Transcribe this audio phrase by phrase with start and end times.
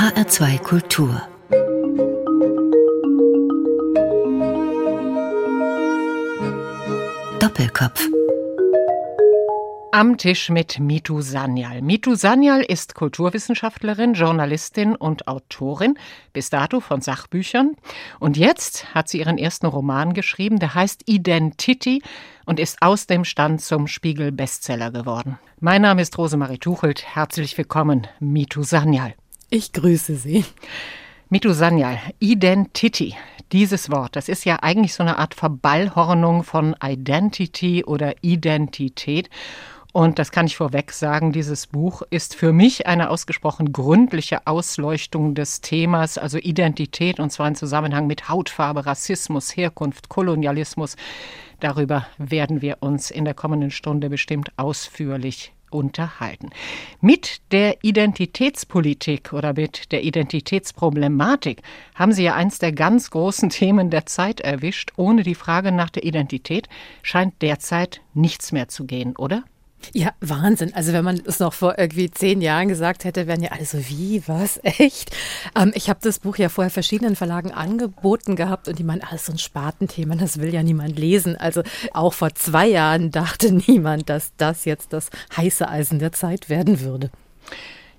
[0.00, 1.20] HR2 Kultur
[7.38, 8.08] Doppelkopf
[9.92, 11.82] am Tisch mit Mitu Sanyal.
[11.82, 15.98] Mitu Sanyal ist Kulturwissenschaftlerin, Journalistin und Autorin,
[16.32, 17.76] bis dato von Sachbüchern.
[18.20, 22.02] Und jetzt hat sie ihren ersten Roman geschrieben, der heißt Identity
[22.46, 25.38] und ist aus dem Stand zum Spiegel Bestseller geworden.
[25.58, 27.04] Mein Name ist Rosemarie Tuchelt.
[27.14, 29.12] Herzlich willkommen, Mitu Sanyal.
[29.52, 30.44] Ich grüße Sie.
[31.28, 33.16] Mitu Sanyal, Identity.
[33.50, 39.28] Dieses Wort, das ist ja eigentlich so eine Art Verballhornung von Identity oder Identität.
[39.92, 45.34] Und das kann ich vorweg sagen, dieses Buch ist für mich eine ausgesprochen gründliche Ausleuchtung
[45.34, 50.94] des Themas, also Identität, und zwar im Zusammenhang mit Hautfarbe, Rassismus, Herkunft, Kolonialismus.
[51.58, 56.50] Darüber werden wir uns in der kommenden Stunde bestimmt ausführlich unterhalten.
[57.00, 61.62] Mit der Identitätspolitik oder mit der Identitätsproblematik
[61.94, 64.92] haben Sie ja eins der ganz großen Themen der Zeit erwischt.
[64.96, 66.68] Ohne die Frage nach der Identität
[67.02, 69.44] scheint derzeit nichts mehr zu gehen, oder?
[69.92, 70.72] Ja, Wahnsinn.
[70.74, 73.78] Also wenn man es noch vor irgendwie zehn Jahren gesagt hätte, wären ja alle so,
[73.88, 75.10] wie, was, echt?
[75.56, 79.26] Ähm, ich habe das Buch ja vorher verschiedenen Verlagen angeboten gehabt und die meinen, alles
[79.26, 81.36] so ein Spatenthema, das will ja niemand lesen.
[81.36, 86.48] Also auch vor zwei Jahren dachte niemand, dass das jetzt das heiße Eisen der Zeit
[86.48, 87.10] werden würde.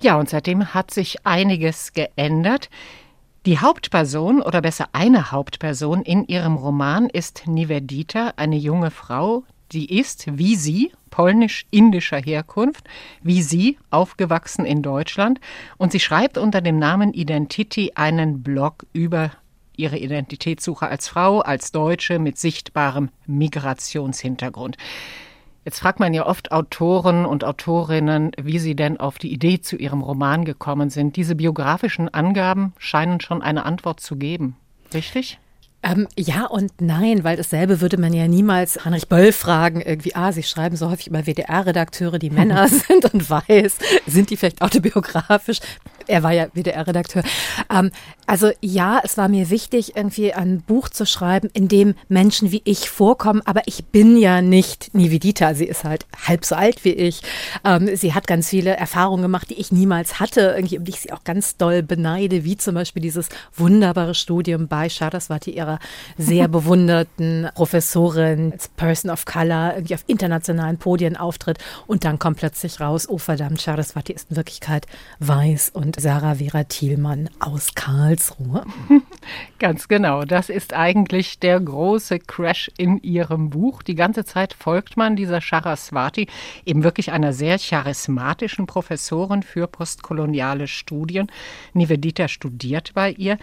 [0.02, 2.70] Ja, und seitdem hat sich einiges geändert.
[3.46, 9.98] Die Hauptperson oder besser eine Hauptperson in ihrem Roman ist Nivedita, eine junge Frau, die
[10.00, 12.88] ist, wie sie, polnisch-indischer Herkunft,
[13.22, 15.40] wie sie, aufgewachsen in Deutschland.
[15.78, 19.32] Und sie schreibt unter dem Namen Identity einen Blog über
[19.76, 24.78] ihre Identitätssuche als Frau, als Deutsche mit sichtbarem Migrationshintergrund.
[25.64, 29.76] Jetzt fragt man ja oft Autoren und Autorinnen, wie sie denn auf die Idee zu
[29.76, 31.16] ihrem Roman gekommen sind.
[31.18, 34.56] Diese biografischen Angaben scheinen schon eine Antwort zu geben.
[34.94, 35.40] Richtig?
[35.84, 40.32] Ähm, ja und nein, weil dasselbe würde man ja niemals Heinrich Böll fragen, irgendwie, ah,
[40.32, 45.60] Sie schreiben so häufig über WDR-Redakteure, die Männer sind und weiß, sind die vielleicht autobiografisch?
[46.08, 47.24] Er war ja WDR-Redakteur.
[47.70, 47.92] Ähm,
[48.28, 52.62] also ja, es war mir wichtig, irgendwie ein Buch zu schreiben, in dem Menschen wie
[52.64, 55.54] ich vorkommen, aber ich bin ja nicht Nivedita.
[55.54, 57.22] Sie ist halt halb so alt wie ich.
[57.66, 61.02] Ähm, sie hat ganz viele Erfahrungen gemacht, die ich niemals hatte, irgendwie, um die ich
[61.02, 65.80] sie auch ganz doll beneide, wie zum Beispiel dieses wunderbare Studium bei Saraswati, ihrer
[66.18, 71.58] sehr bewunderten Professorin, als Person of Color, irgendwie auf internationalen Podien auftritt
[71.88, 74.88] und dann kommt plötzlich raus, oh verdammt, Saraswati ist in Wirklichkeit
[75.20, 78.66] weiß und Sarah Vera Thielmann aus Karlsruhe.
[79.60, 80.26] Ganz genau.
[80.26, 83.84] Das ist eigentlich der große Crash in ihrem Buch.
[83.84, 86.26] Die ganze Zeit folgt man dieser Saraswati,
[86.66, 91.28] eben wirklich einer sehr charismatischen Professorin für postkoloniale Studien.
[91.74, 93.38] Nivedita studiert bei ihr.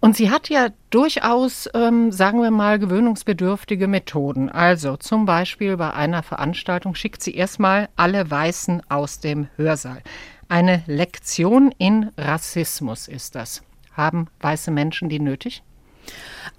[0.00, 4.50] Und sie hat ja durchaus, ähm, sagen wir mal, gewöhnungsbedürftige Methoden.
[4.50, 10.02] Also zum Beispiel bei einer Veranstaltung schickt sie erstmal alle Weißen aus dem Hörsaal.
[10.50, 13.62] Eine Lektion in Rassismus ist das.
[13.92, 15.62] Haben weiße Menschen die nötig?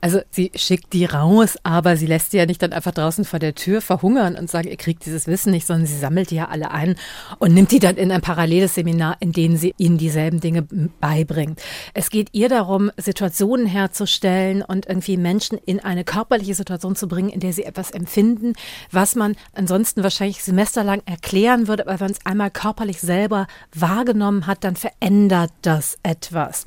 [0.01, 3.39] Also sie schickt die raus, aber sie lässt die ja nicht dann einfach draußen vor
[3.39, 6.47] der Tür verhungern und sagt, ihr kriegt dieses Wissen nicht, sondern sie sammelt die ja
[6.47, 6.95] alle ein
[7.39, 10.63] und nimmt die dann in ein paralleles Seminar, in dem sie ihnen dieselben Dinge
[11.00, 11.61] beibringt.
[11.94, 17.29] Es geht ihr darum, Situationen herzustellen und irgendwie Menschen in eine körperliche Situation zu bringen,
[17.29, 18.53] in der sie etwas empfinden,
[18.91, 24.63] was man ansonsten wahrscheinlich semesterlang erklären würde, aber wenn es einmal körperlich selber wahrgenommen hat,
[24.63, 26.66] dann verändert das etwas.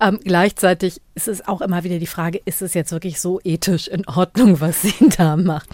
[0.00, 3.88] Ähm, gleichzeitig ist es auch immer wieder die Frage, ist es jetzt wirklich so ethisch
[3.88, 5.68] in Ordnung, was sie da macht?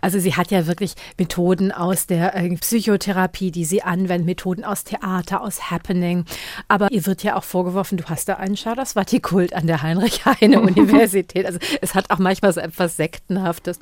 [0.00, 4.84] Also sie hat ja wirklich Methoden aus der äh, Psychotherapie, die sie anwendet, Methoden aus
[4.84, 6.24] Theater, aus Happening.
[6.68, 11.46] Aber ihr wird ja auch vorgeworfen, du hast da einen Charaswati-Kult an der Heinrich-Heine-Universität.
[11.46, 13.78] Also es hat auch manchmal so etwas Sektenhaftes.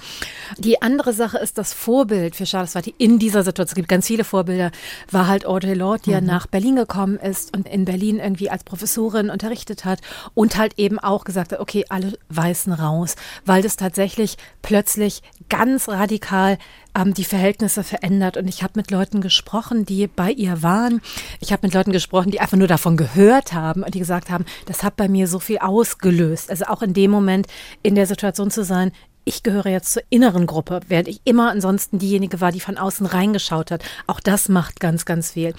[0.59, 3.71] Die andere Sache ist das Vorbild für Charaswati in dieser Situation.
[3.71, 4.71] Es gibt ganz viele Vorbilder.
[5.11, 6.15] War halt Audre Lorde, die mhm.
[6.15, 10.01] ja nach Berlin gekommen ist und in Berlin irgendwie als Professorin unterrichtet hat
[10.35, 15.89] und halt eben auch gesagt hat, okay, alle Weißen raus, weil das tatsächlich plötzlich ganz
[15.89, 16.59] radikal
[16.95, 18.37] ähm, die Verhältnisse verändert.
[18.37, 21.01] Und ich habe mit Leuten gesprochen, die bei ihr waren.
[21.41, 24.45] Ich habe mit Leuten gesprochen, die einfach nur davon gehört haben und die gesagt haben,
[24.67, 26.51] das hat bei mir so viel ausgelöst.
[26.51, 27.47] Also auch in dem Moment
[27.83, 28.93] in der Situation zu sein,
[29.25, 33.07] ich gehöre jetzt zur inneren Gruppe, während ich immer ansonsten diejenige war, die von außen
[33.07, 33.85] reingeschaut hat.
[34.07, 35.55] Auch das macht ganz, ganz viel.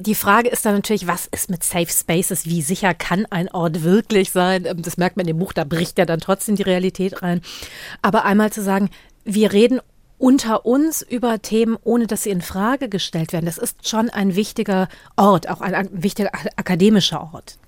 [0.00, 2.46] Die Frage ist dann natürlich, was ist mit Safe Spaces?
[2.46, 4.64] Wie sicher kann ein Ort wirklich sein?
[4.64, 7.40] Ähm, das merkt man in dem Buch, da bricht ja dann trotzdem die Realität rein.
[8.00, 8.90] Aber einmal zu sagen,
[9.24, 9.80] wir reden
[10.18, 13.46] unter uns über Themen, ohne dass sie in Frage gestellt werden.
[13.46, 17.58] Das ist schon ein wichtiger Ort, auch ein, ein wichtiger akademischer Ort.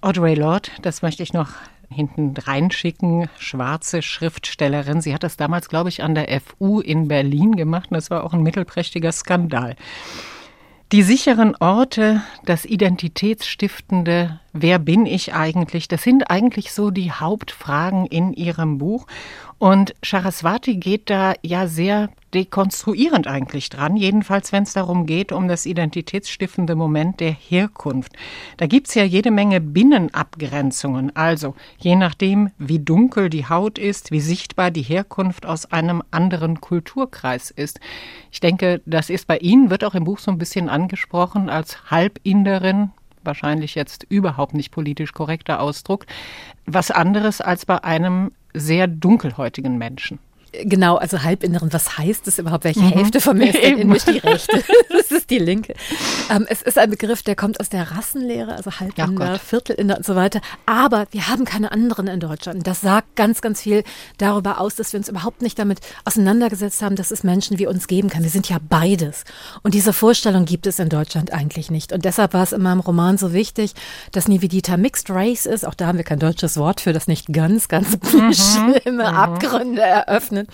[0.00, 1.50] Audrey Lorde, das möchte ich noch
[1.90, 5.00] hinten reinschicken, schwarze Schriftstellerin.
[5.00, 8.24] Sie hat das damals, glaube ich, an der FU in Berlin gemacht und das war
[8.24, 9.76] auch ein mittelprächtiger Skandal.
[10.92, 18.06] Die sicheren Orte, das Identitätsstiftende, wer bin ich eigentlich, das sind eigentlich so die Hauptfragen
[18.06, 19.06] in ihrem Buch.
[19.58, 25.48] Und Saraswati geht da ja sehr dekonstruierend eigentlich dran, jedenfalls wenn es darum geht, um
[25.48, 28.12] das identitätsstiftende Moment der Herkunft.
[28.58, 34.20] Da gibt's ja jede Menge Binnenabgrenzungen, also je nachdem, wie dunkel die Haut ist, wie
[34.20, 37.80] sichtbar die Herkunft aus einem anderen Kulturkreis ist.
[38.30, 41.90] Ich denke, das ist bei Ihnen, wird auch im Buch so ein bisschen angesprochen, als
[41.90, 42.90] Halbinderin,
[43.28, 46.06] wahrscheinlich jetzt überhaupt nicht politisch korrekter Ausdruck,
[46.66, 50.18] was anderes als bei einem sehr dunkelhäutigen Menschen.
[50.52, 52.64] Genau, also Halbinneren, was heißt das überhaupt?
[52.64, 52.90] Welche mhm.
[52.90, 54.64] Hälfte von mir ist denn in mich die rechte?
[54.88, 55.74] das ist die linke.
[56.30, 60.16] Ähm, es ist ein Begriff, der kommt aus der Rassenlehre, also Halbinder, Viertelinder und so
[60.16, 60.40] weiter.
[60.64, 62.66] Aber wir haben keine anderen in Deutschland.
[62.66, 63.84] Das sagt ganz, ganz viel
[64.16, 67.86] darüber aus, dass wir uns überhaupt nicht damit auseinandergesetzt haben, dass es Menschen wie uns
[67.86, 68.22] geben kann.
[68.22, 69.24] Wir sind ja beides.
[69.62, 71.92] Und diese Vorstellung gibt es in Deutschland eigentlich nicht.
[71.92, 73.74] Und deshalb war es in meinem Roman so wichtig,
[74.12, 75.66] dass Nivedita Mixed Race ist.
[75.66, 78.32] Auch da haben wir kein deutsches Wort für, das nicht ganz, ganz mhm.
[78.82, 79.16] schlimme mhm.
[79.16, 80.48] Abgründe eröffnet berechnet.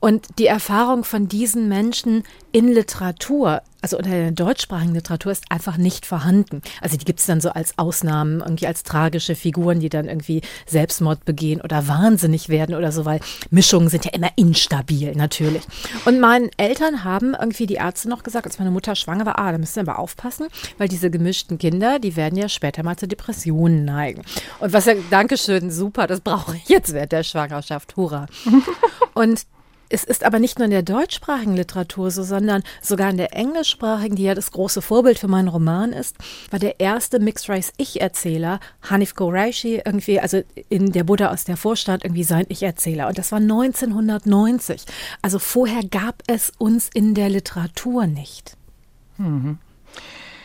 [0.00, 5.76] Und die Erfahrung von diesen Menschen in Literatur, also unter der deutschsprachigen Literatur, ist einfach
[5.76, 6.62] nicht vorhanden.
[6.80, 10.40] Also die gibt es dann so als Ausnahmen, irgendwie als tragische Figuren, die dann irgendwie
[10.66, 13.20] Selbstmord begehen oder wahnsinnig werden oder so, weil
[13.50, 15.62] Mischungen sind ja immer instabil, natürlich.
[16.06, 19.52] Und meinen Eltern haben irgendwie die Ärzte noch gesagt, als meine Mutter schwanger war, ah,
[19.52, 20.48] da müssen wir aber aufpassen,
[20.78, 24.22] weil diese gemischten Kinder, die werden ja später mal zu Depressionen neigen.
[24.60, 28.26] Und was ja, Dankeschön, super, das brauche ich jetzt während der Schwangerschaft, hurra.
[29.14, 29.44] Und
[29.90, 34.16] es ist aber nicht nur in der deutschsprachigen Literatur so, sondern sogar in der englischsprachigen,
[34.16, 36.16] die ja das große Vorbild für meinen Roman ist,
[36.50, 41.56] war der erste Mixed Race Ich-Erzähler Hanif Qureshi irgendwie, also in Der Buddha aus der
[41.56, 43.08] Vorstadt irgendwie sein Ich-Erzähler.
[43.08, 44.84] Und das war 1990.
[45.22, 48.56] Also vorher gab es uns in der Literatur nicht.
[49.18, 49.58] Mhm.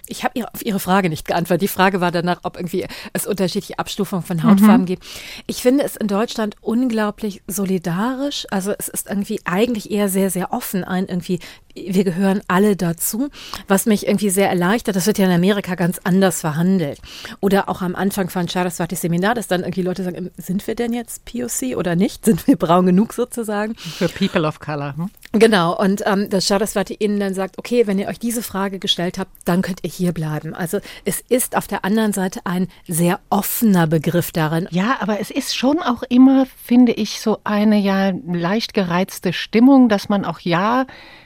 [0.08, 1.64] Ich habe auf Ihre Frage nicht geantwortet.
[1.64, 4.86] Die Frage war danach, ob irgendwie es unterschiedliche Abstufungen von Hautfarben mhm.
[4.86, 5.06] gibt.
[5.48, 8.46] Ich finde es in Deutschland unglaublich solidarisch.
[8.52, 11.40] Also es ist irgendwie eigentlich eher sehr, sehr offen ein irgendwie
[11.76, 13.30] wir gehören alle dazu,
[13.68, 14.96] was mich irgendwie sehr erleichtert.
[14.96, 17.00] Das wird ja in Amerika ganz anders verhandelt.
[17.42, 20.94] Oder auch am Anfang von Saraswati Seminar, dass dann irgendwie Leute sagen, sind wir denn
[20.94, 22.26] jetzt POC oder nicht?
[22.26, 23.76] Sind wir braun genug sozusagen?
[23.76, 24.96] Für People of Color.
[24.96, 25.10] Hm?
[25.38, 29.20] Genau, und ähm, dass Saraswati ihnen dann sagt, okay, wenn ihr euch diese Frage gestellt
[29.20, 30.56] habt, dann könnt ihr hier bleiben.
[30.56, 34.70] Also es ist auf der anderen Seite ein sehr offener Begriff darin.
[34.72, 39.90] Ja, aber es ist schon auch immer, finde ich, so eine ja leicht gereizte Stimmung,
[39.90, 40.86] dass man auch ja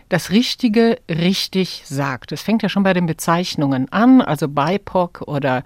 [0.10, 2.32] das Richtige richtig sagt.
[2.32, 5.62] Es fängt ja schon bei den Bezeichnungen an, also BIPOC oder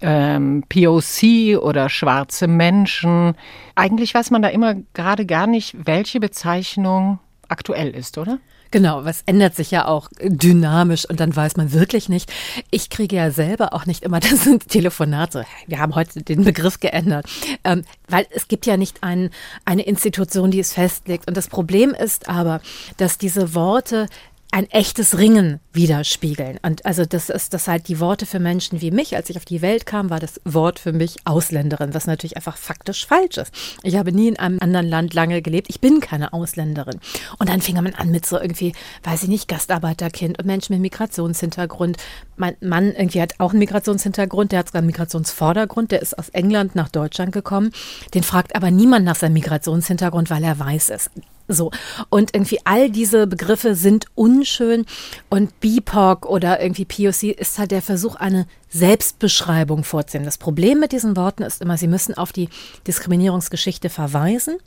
[0.00, 3.34] ähm, POC oder schwarze Menschen.
[3.74, 8.38] Eigentlich weiß man da immer gerade gar nicht, welche Bezeichnung aktuell ist, oder?
[8.70, 12.32] Genau, was ändert sich ja auch dynamisch und dann weiß man wirklich nicht.
[12.70, 16.80] Ich kriege ja selber auch nicht immer das Telefonat so, wir haben heute den Begriff
[16.80, 17.26] geändert,
[17.64, 19.30] ähm, weil es gibt ja nicht ein,
[19.64, 21.28] eine Institution, die es festlegt.
[21.28, 22.60] Und das Problem ist aber,
[22.96, 24.08] dass diese Worte
[24.56, 26.58] ein echtes Ringen widerspiegeln.
[26.62, 29.14] Und also das ist das halt die Worte für Menschen wie mich.
[29.14, 32.56] Als ich auf die Welt kam, war das Wort für mich Ausländerin, was natürlich einfach
[32.56, 33.52] faktisch falsch ist.
[33.82, 35.66] Ich habe nie in einem anderen Land lange gelebt.
[35.68, 37.00] Ich bin keine Ausländerin.
[37.38, 38.72] Und dann fing man an mit so irgendwie,
[39.02, 41.98] weiß ich nicht, Gastarbeiterkind und Menschen mit Migrationshintergrund.
[42.38, 46.30] Mein Mann irgendwie hat auch einen Migrationshintergrund, der hat sogar einen Migrationsvordergrund, der ist aus
[46.30, 47.72] England nach Deutschland gekommen.
[48.14, 51.10] Den fragt aber niemand nach seinem Migrationshintergrund, weil er weiß es.
[51.48, 51.70] So.
[52.08, 54.84] Und irgendwie all diese Begriffe sind unschön
[55.30, 60.26] und BIPOC oder irgendwie POC ist halt der Versuch, eine Selbstbeschreibung vorzunehmen.
[60.26, 62.48] Das Problem mit diesen Worten ist immer, sie müssen auf die
[62.86, 64.58] Diskriminierungsgeschichte verweisen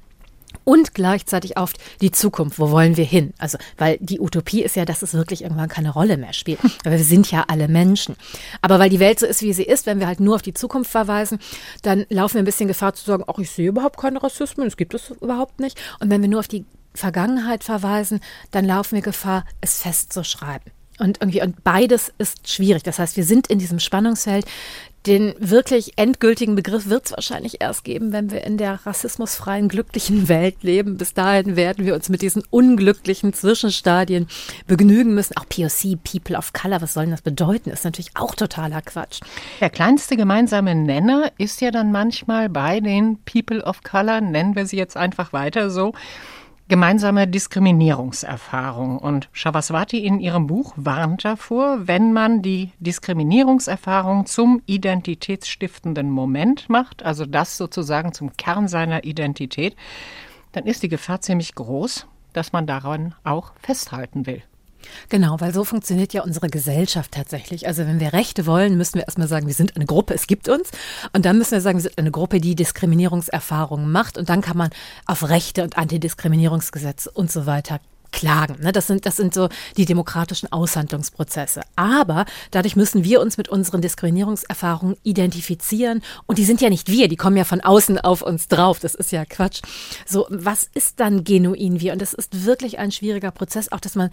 [0.69, 2.59] und gleichzeitig auf die Zukunft.
[2.59, 3.33] Wo wollen wir hin?
[3.39, 6.59] Also, weil die Utopie ist ja, dass es wirklich irgendwann keine Rolle mehr spielt.
[6.85, 8.15] Aber wir sind ja alle Menschen.
[8.61, 10.53] Aber weil die Welt so ist, wie sie ist, wenn wir halt nur auf die
[10.53, 11.39] Zukunft verweisen,
[11.81, 14.77] dann laufen wir ein bisschen Gefahr zu sagen, ach, ich sehe überhaupt keinen Rassismus, es
[14.77, 15.75] gibt es überhaupt nicht.
[15.99, 18.19] Und wenn wir nur auf die Vergangenheit verweisen,
[18.51, 20.71] dann laufen wir Gefahr, es festzuschreiben.
[20.99, 22.83] Und irgendwie, und beides ist schwierig.
[22.83, 24.45] Das heißt, wir sind in diesem Spannungsfeld.
[25.05, 30.27] Den wirklich endgültigen Begriff wird es wahrscheinlich erst geben, wenn wir in der rassismusfreien, glücklichen
[30.27, 30.97] Welt leben.
[30.97, 34.27] Bis dahin werden wir uns mit diesen unglücklichen Zwischenstadien
[34.67, 35.37] begnügen müssen.
[35.37, 37.69] Auch POC, People of Color, was soll denn das bedeuten?
[37.69, 39.21] Ist natürlich auch totaler Quatsch.
[39.61, 44.65] Der kleinste gemeinsame Nenner ist ja dann manchmal bei den People of Color, nennen wir
[44.65, 45.93] sie jetzt einfach weiter so,
[46.69, 48.99] gemeinsame Diskriminierungserfahrung.
[48.99, 57.03] Und Shavaswati in ihrem Buch warnt davor, wenn man die Diskriminierungserfahrung zum identitätsstiftenden Moment macht,
[57.03, 59.75] also das sozusagen zum Kern seiner Identität,
[60.53, 64.43] dann ist die Gefahr ziemlich groß, dass man daran auch festhalten will.
[65.09, 67.67] Genau, weil so funktioniert ja unsere Gesellschaft tatsächlich.
[67.67, 70.49] Also wenn wir Rechte wollen, müssen wir erstmal sagen, wir sind eine Gruppe, es gibt
[70.49, 70.69] uns.
[71.13, 74.17] Und dann müssen wir sagen, wir sind eine Gruppe, die Diskriminierungserfahrungen macht.
[74.17, 74.69] Und dann kann man
[75.05, 77.79] auf Rechte und Antidiskriminierungsgesetze und so weiter
[78.11, 78.57] klagen.
[78.61, 78.71] Ne?
[78.71, 81.61] Das, sind, das sind so die demokratischen Aushandlungsprozesse.
[81.75, 86.01] Aber dadurch müssen wir uns mit unseren Diskriminierungserfahrungen identifizieren.
[86.25, 88.79] Und die sind ja nicht wir, die kommen ja von außen auf uns drauf.
[88.79, 89.61] Das ist ja Quatsch.
[90.05, 91.93] So, was ist dann genuin wir?
[91.93, 94.09] Und das ist wirklich ein schwieriger Prozess, auch dass man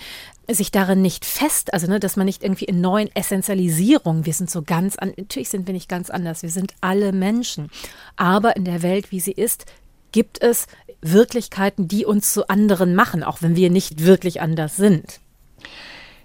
[0.49, 4.51] sich darin nicht fest, also ne, dass man nicht irgendwie in neuen Essentialisierungen, wir sind
[4.51, 7.71] so ganz, an, natürlich sind wir nicht ganz anders, wir sind alle Menschen.
[8.17, 9.67] Aber in der Welt, wie sie ist,
[10.13, 10.67] gibt es
[11.03, 15.21] Wirklichkeiten, die uns zu anderen machen, auch wenn wir nicht wirklich anders sind.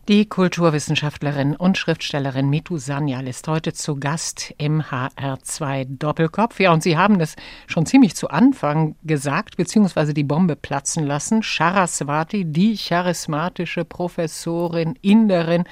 [0.07, 6.59] Die Kulturwissenschaftlerin und Schriftstellerin Mitu Sanyal ist heute zu Gast im HR2 Doppelkopf.
[6.59, 7.35] Ja, und Sie haben es
[7.67, 11.43] schon ziemlich zu Anfang gesagt, beziehungsweise die Bombe platzen lassen.
[11.43, 15.65] Charaswati, die charismatische Professorin, Inderin,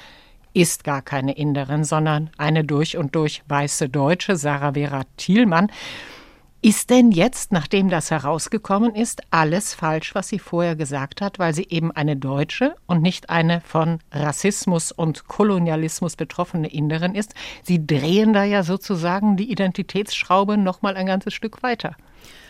[0.54, 5.72] ist gar keine Inderin, sondern eine durch und durch weiße Deutsche, Sarah Vera Thielmann.
[6.62, 11.54] Ist denn jetzt, nachdem das herausgekommen ist, alles falsch, was sie vorher gesagt hat, weil
[11.54, 17.34] sie eben eine Deutsche und nicht eine von Rassismus und Kolonialismus betroffene Inderin ist?
[17.62, 21.96] Sie drehen da ja sozusagen die Identitätsschraube noch mal ein ganzes Stück weiter.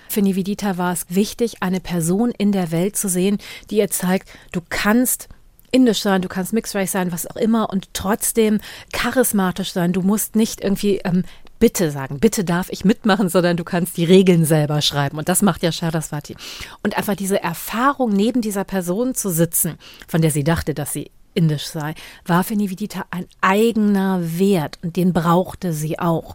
[0.08, 3.38] Für Nivedita war es wichtig, eine Person in der Welt zu sehen,
[3.70, 5.28] die ihr zeigt, du kannst
[5.70, 8.58] indisch sein, du kannst Mixed Race sein, was auch immer und trotzdem
[8.92, 9.92] charismatisch sein.
[9.92, 11.22] Du musst nicht irgendwie ähm,
[11.60, 15.18] bitte sagen, bitte darf ich mitmachen, sondern du kannst die Regeln selber schreiben.
[15.18, 16.34] Und das macht ja Shardaswati.
[16.82, 21.12] Und einfach diese Erfahrung, neben dieser Person zu sitzen, von der sie dachte, dass sie
[21.34, 21.94] indisch sei,
[22.26, 26.34] war für Nivedita ein eigener Wert und den brauchte sie auch.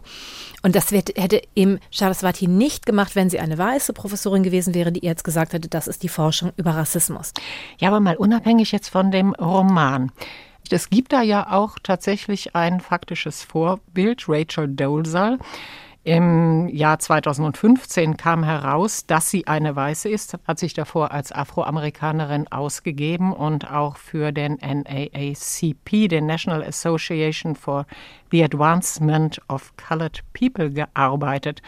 [0.62, 5.04] Und das hätte eben Saraswati nicht gemacht, wenn sie eine weiße Professorin gewesen wäre, die
[5.04, 7.32] jetzt gesagt hätte, das ist die Forschung über Rassismus.
[7.78, 10.12] Ja, aber mal unabhängig jetzt von dem Roman.
[10.72, 15.38] Es gibt da ja auch tatsächlich ein faktisches Vorbild, Rachel Dolezal.
[16.06, 22.46] Im Jahr 2015 kam heraus, dass sie eine Weiße ist, hat sich davor als Afroamerikanerin
[22.46, 27.86] ausgegeben und auch für den NAACP, den National Association for
[28.30, 31.60] the Advancement of Colored People, gearbeitet.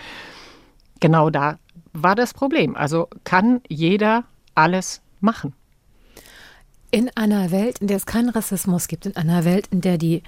[1.01, 1.59] Genau da
[1.93, 2.77] war das Problem.
[2.77, 4.23] Also kann jeder
[4.55, 5.53] alles machen.
[6.91, 10.23] In einer Welt, in der es keinen Rassismus gibt, in einer Welt, in der die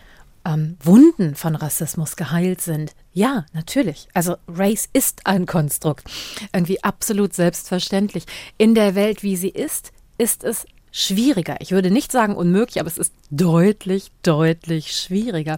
[0.45, 4.09] ähm, Wunden von Rassismus geheilt sind, ja, natürlich.
[4.14, 6.05] Also Race ist ein Konstrukt.
[6.52, 8.25] Irgendwie absolut selbstverständlich.
[8.59, 11.56] In der Welt, wie sie ist, ist es schwieriger.
[11.61, 15.56] Ich würde nicht sagen unmöglich, aber es ist deutlich, deutlich schwieriger.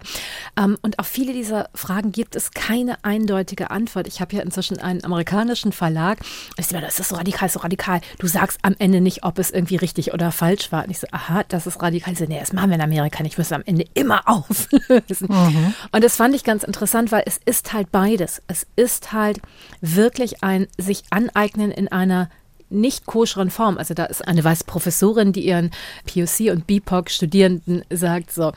[0.57, 4.07] Ähm, und auf viele dieser Fragen gibt es keine eindeutige Antwort.
[4.07, 6.19] Ich habe ja inzwischen einen amerikanischen Verlag.
[6.55, 8.01] Das ist so radikal, so radikal.
[8.19, 10.83] Du sagst am Ende nicht, ob es irgendwie richtig oder falsch war.
[10.83, 12.13] Und ich so, aha, das ist radikal.
[12.13, 13.33] Ich so, nee, das machen wir in Amerika nicht.
[13.33, 15.27] Ich muss am Ende immer auflösen.
[15.29, 15.73] Mhm.
[15.91, 18.41] Und das fand ich ganz interessant, weil es ist halt beides.
[18.47, 19.39] Es ist halt
[19.81, 22.29] wirklich ein sich aneignen in einer
[22.73, 23.77] nicht koscheren Form.
[23.77, 25.71] Also da ist eine weiße Professorin, die ihren
[26.05, 28.51] POC und BIPOC-Studierenden sagt, so,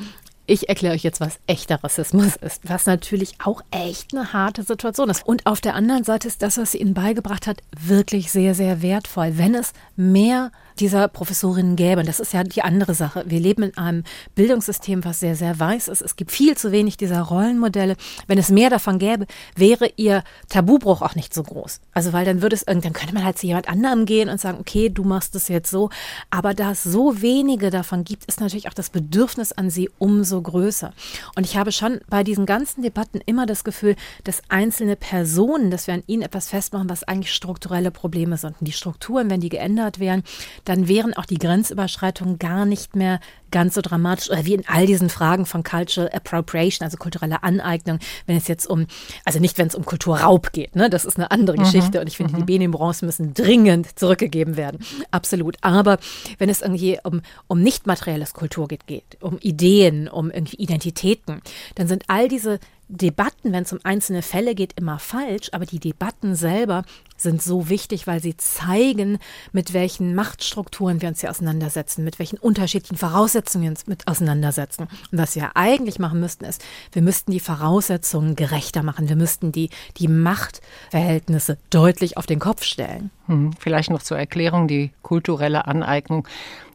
[0.46, 5.10] ich erkläre euch jetzt, was echter Rassismus ist, was natürlich auch echt eine harte Situation
[5.10, 5.26] ist.
[5.26, 8.80] Und auf der anderen Seite ist das, was sie ihnen beigebracht hat, wirklich sehr, sehr
[8.82, 9.38] wertvoll.
[9.38, 12.00] Wenn es mehr dieser Professorinnen gäbe.
[12.00, 13.24] Und das ist ja die andere Sache.
[13.26, 14.04] Wir leben in einem
[14.34, 16.02] Bildungssystem, was sehr, sehr weiß ist.
[16.02, 17.96] Es gibt viel zu wenig dieser Rollenmodelle.
[18.26, 21.80] Wenn es mehr davon gäbe, wäre ihr Tabubruch auch nicht so groß.
[21.92, 24.58] Also, weil dann würde es irgendwann könnte man halt zu jemand anderem gehen und sagen,
[24.60, 25.90] okay, du machst es jetzt so.
[26.30, 30.40] Aber da es so wenige davon gibt, ist natürlich auch das Bedürfnis an sie umso
[30.40, 30.92] größer.
[31.34, 35.86] Und ich habe schon bei diesen ganzen Debatten immer das Gefühl, dass einzelne Personen, dass
[35.86, 38.56] wir an ihnen etwas festmachen, was eigentlich strukturelle Probleme sind.
[38.60, 40.22] Und die Strukturen, wenn die geändert wären,
[40.66, 43.20] dann wären auch die Grenzüberschreitungen gar nicht mehr
[43.50, 48.00] ganz so dramatisch oder wie in all diesen Fragen von Cultural Appropriation, also kulturelle Aneignung,
[48.26, 48.86] wenn es jetzt um,
[49.24, 51.62] also nicht wenn es um Kulturraub geht, ne, das ist eine andere mhm.
[51.62, 52.38] Geschichte und ich finde, mhm.
[52.38, 54.80] die Benin Bronze müssen dringend zurückgegeben werden,
[55.10, 55.56] absolut.
[55.60, 55.98] Aber
[56.38, 61.40] wenn es irgendwie um, um nicht materielles Kultur geht, geht, um Ideen, um irgendwie Identitäten,
[61.76, 62.58] dann sind all diese
[62.88, 66.84] Debatten, wenn es um einzelne Fälle geht, immer falsch, aber die Debatten selber
[67.16, 69.18] sind so wichtig, weil sie zeigen,
[69.52, 74.82] mit welchen Machtstrukturen wir uns hier auseinandersetzen, mit welchen unterschiedlichen Voraussetzungen wir uns mit auseinandersetzen.
[75.10, 76.62] Und was wir eigentlich machen müssten, ist,
[76.92, 79.08] wir müssten die Voraussetzungen gerechter machen.
[79.08, 83.10] Wir müssten die, die Machtverhältnisse deutlich auf den Kopf stellen.
[83.26, 86.26] Hm, vielleicht noch zur Erklärung die kulturelle Aneignung.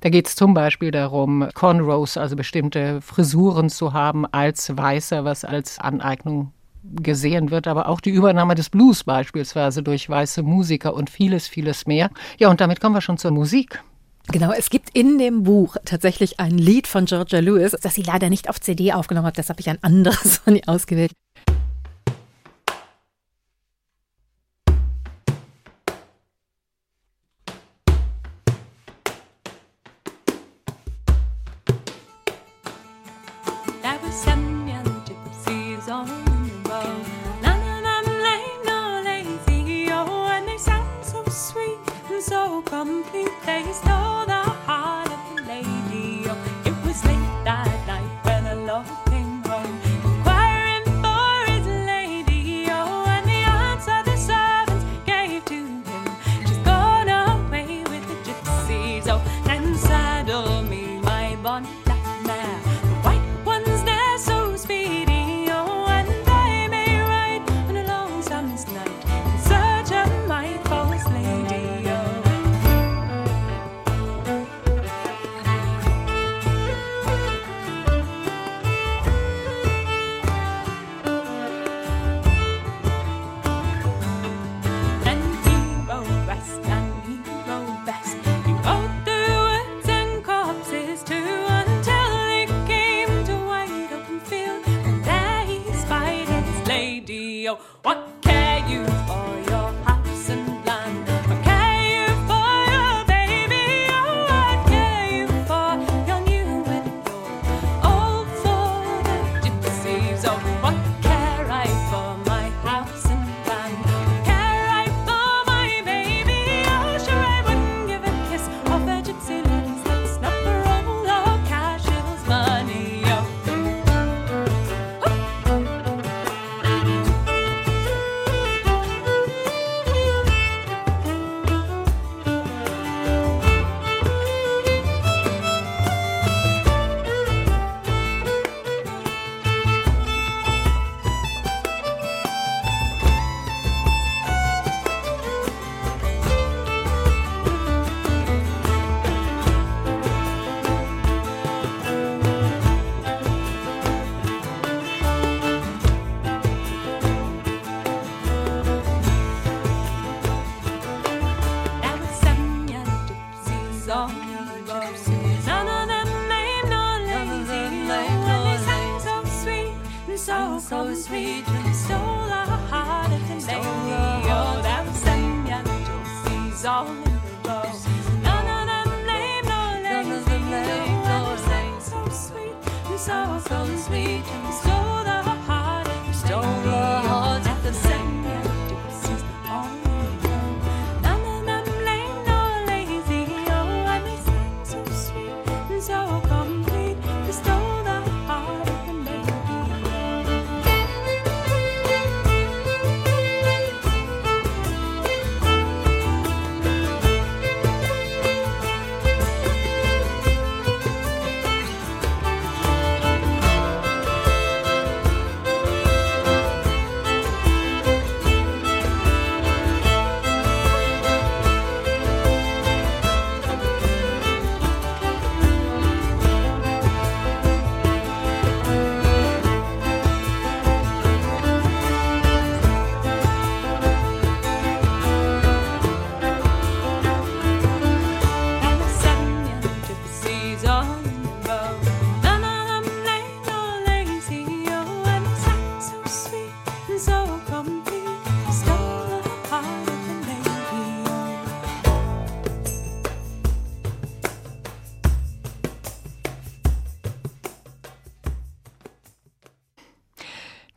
[0.01, 5.45] Da geht es zum Beispiel darum, Cornrows, also bestimmte Frisuren zu haben als Weißer, was
[5.45, 6.51] als Aneignung
[6.83, 11.85] gesehen wird, aber auch die Übernahme des Blues beispielsweise durch weiße Musiker und vieles, vieles
[11.85, 12.09] mehr.
[12.39, 13.83] Ja, und damit kommen wir schon zur Musik.
[14.27, 18.29] Genau, es gibt in dem Buch tatsächlich ein Lied von Georgia Lewis, das sie leider
[18.29, 21.11] nicht auf CD aufgenommen hat, deshalb habe ich ein anderes von ihr ausgewählt.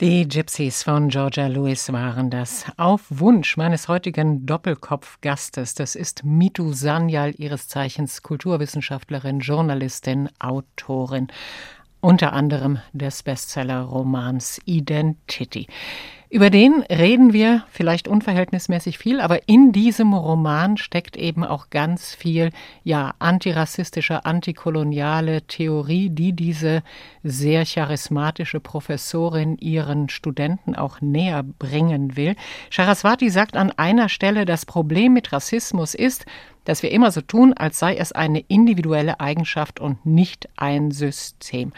[0.05, 2.67] Die Gypsies von Georgia Lewis waren das.
[2.77, 11.29] Auf Wunsch meines heutigen Doppelkopfgastes, das ist Mitu Sanyal, ihres Zeichens Kulturwissenschaftlerin, Journalistin, Autorin,
[12.03, 15.69] unter anderem des Bestseller-Romans Identity.
[16.35, 22.13] Über den reden wir vielleicht unverhältnismäßig viel, aber in diesem Roman steckt eben auch ganz
[22.13, 22.51] viel,
[22.83, 26.83] ja, antirassistische, antikoloniale Theorie, die diese
[27.23, 32.35] sehr charismatische Professorin ihren Studenten auch näher bringen will.
[32.69, 36.27] Saraswati sagt an einer Stelle, das Problem mit Rassismus ist,
[36.65, 41.73] dass wir immer so tun, als sei es eine individuelle Eigenschaft und nicht ein System.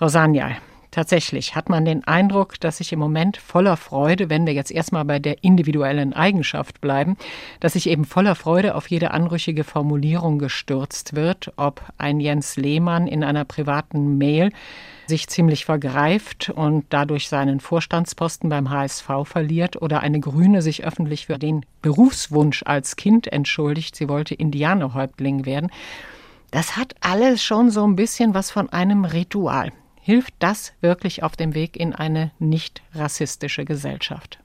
[0.00, 0.58] Rosania,
[0.94, 5.04] Tatsächlich hat man den Eindruck, dass sich im Moment voller Freude, wenn wir jetzt erstmal
[5.04, 7.16] bei der individuellen Eigenschaft bleiben,
[7.58, 13.08] dass sich eben voller Freude auf jede anrüchige Formulierung gestürzt wird, ob ein Jens Lehmann
[13.08, 14.52] in einer privaten Mail
[15.08, 21.26] sich ziemlich vergreift und dadurch seinen Vorstandsposten beim HSV verliert oder eine Grüne sich öffentlich
[21.26, 25.72] für den Berufswunsch als Kind entschuldigt, sie wollte Indianerhäuptling werden.
[26.52, 29.72] Das hat alles schon so ein bisschen was von einem Ritual.
[30.06, 34.38] Hilft das wirklich auf dem Weg in eine nicht rassistische Gesellschaft?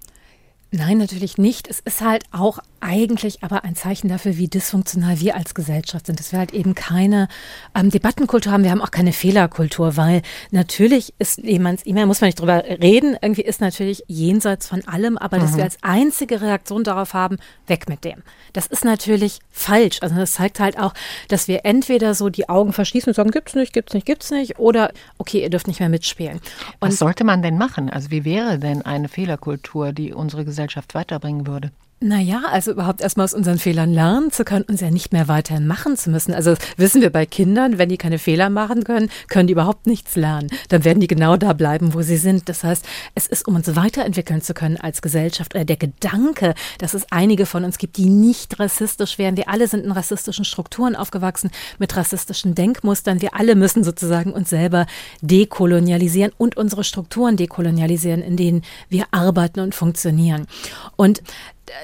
[0.71, 1.67] Nein, natürlich nicht.
[1.67, 6.19] Es ist halt auch eigentlich aber ein Zeichen dafür, wie dysfunktional wir als Gesellschaft sind,
[6.19, 7.27] dass wir halt eben keine
[7.75, 8.63] ähm, Debattenkultur haben.
[8.63, 13.17] Wir haben auch keine Fehlerkultur, weil natürlich ist jemands E-Mail, muss man nicht drüber reden,
[13.19, 15.41] irgendwie ist natürlich jenseits von allem, aber mhm.
[15.41, 18.21] dass wir als einzige Reaktion darauf haben, weg mit dem.
[18.53, 19.97] Das ist natürlich falsch.
[20.01, 20.93] Also das zeigt halt auch,
[21.29, 24.59] dass wir entweder so die Augen verschließen und sagen, gibt's nicht, gibt's nicht, gibt's nicht,
[24.59, 26.39] oder okay, ihr dürft nicht mehr mitspielen.
[26.79, 27.89] Und Was sollte man denn machen?
[27.89, 30.58] Also wie wäre denn eine Fehlerkultur, die unsere Gesellschaft
[30.95, 31.71] weiterbringen würde?
[32.01, 35.67] Naja, also überhaupt erstmal aus unseren Fehlern lernen zu können und ja nicht mehr weiterhin
[35.67, 36.33] machen zu müssen.
[36.33, 40.15] Also wissen wir bei Kindern, wenn die keine Fehler machen können, können die überhaupt nichts
[40.15, 40.49] lernen.
[40.69, 42.47] Dann werden die genau da bleiben, wo sie sind.
[42.47, 42.85] Das heißt,
[43.15, 47.45] es ist, um uns weiterentwickeln zu können als Gesellschaft oder der Gedanke, dass es einige
[47.45, 49.35] von uns gibt, die nicht rassistisch wären.
[49.35, 53.21] Wir alle sind in rassistischen Strukturen aufgewachsen, mit rassistischen Denkmustern.
[53.21, 54.85] Wir alle müssen sozusagen uns selber
[55.19, 60.47] dekolonialisieren und unsere Strukturen dekolonialisieren, in denen wir arbeiten und funktionieren.
[60.95, 61.21] Und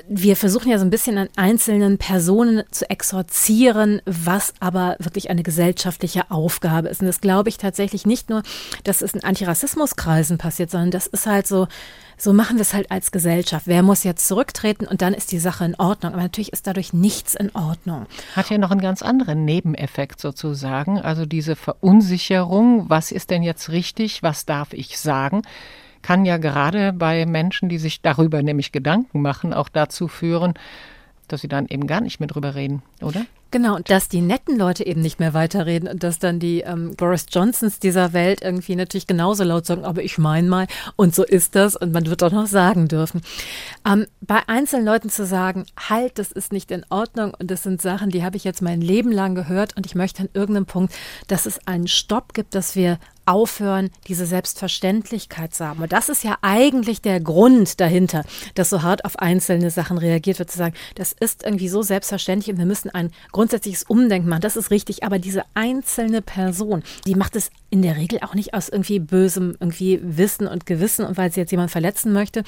[0.07, 5.43] wir versuchen ja so ein bisschen an einzelnen Personen zu exorzieren, was aber wirklich eine
[5.43, 7.01] gesellschaftliche Aufgabe ist.
[7.01, 8.43] Und das glaube ich tatsächlich nicht nur,
[8.83, 11.67] dass es in Antirassismuskreisen passiert, sondern das ist halt so,
[12.17, 13.67] so machen wir es halt als Gesellschaft.
[13.67, 16.13] Wer muss jetzt zurücktreten und dann ist die Sache in Ordnung.
[16.13, 18.05] Aber natürlich ist dadurch nichts in Ordnung.
[18.35, 20.99] Hat ja noch einen ganz anderen Nebeneffekt sozusagen.
[20.99, 25.41] Also diese Verunsicherung, was ist denn jetzt richtig, was darf ich sagen?
[26.05, 30.53] Kann ja gerade bei Menschen, die sich darüber nämlich Gedanken machen, auch dazu führen,
[31.27, 33.25] dass sie dann eben gar nicht mehr drüber reden, oder?
[33.55, 36.93] Genau, und dass die netten Leute eben nicht mehr weiterreden und dass dann die ähm,
[36.97, 41.23] Boris Johnsons dieser Welt irgendwie natürlich genauso laut sagen, aber ich meine mal, und so
[41.23, 43.21] ist das und man wird auch noch sagen dürfen.
[43.87, 47.81] Ähm, bei einzelnen Leuten zu sagen, halt, das ist nicht in Ordnung und das sind
[47.81, 50.93] Sachen, die habe ich jetzt mein Leben lang gehört und ich möchte an irgendeinem Punkt,
[51.29, 55.81] dass es einen Stopp gibt, dass wir aufhören, diese Selbstverständlichkeit zu haben.
[55.81, 60.39] Und das ist ja eigentlich der Grund dahinter, dass so hart auf einzelne Sachen reagiert
[60.39, 63.11] wird, zu sagen, das ist irgendwie so selbstverständlich und wir müssen ein
[63.45, 64.41] grundsätzliches Umdenken machen.
[64.41, 65.03] Das ist richtig.
[65.03, 69.55] Aber diese einzelne Person, die macht es in der Regel auch nicht aus irgendwie bösem
[69.59, 72.43] irgendwie Wissen und Gewissen und weil sie jetzt jemand verletzen möchte.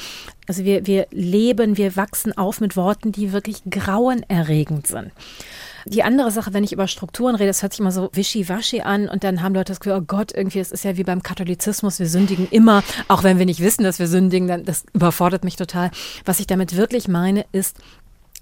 [0.48, 5.12] Also wir, wir leben, wir wachsen auf mit Worten, die wirklich grauenerregend sind.
[5.86, 9.08] Die andere Sache, wenn ich über Strukturen rede, das hört sich immer so wischiwaschi an
[9.08, 12.00] und dann haben Leute das Gefühl, oh Gott, irgendwie, es ist ja wie beim Katholizismus,
[12.00, 15.56] wir sündigen immer, auch wenn wir nicht wissen, dass wir sündigen, dann, das überfordert mich
[15.56, 15.92] total.
[16.26, 17.78] Was ich damit wirklich meine, ist,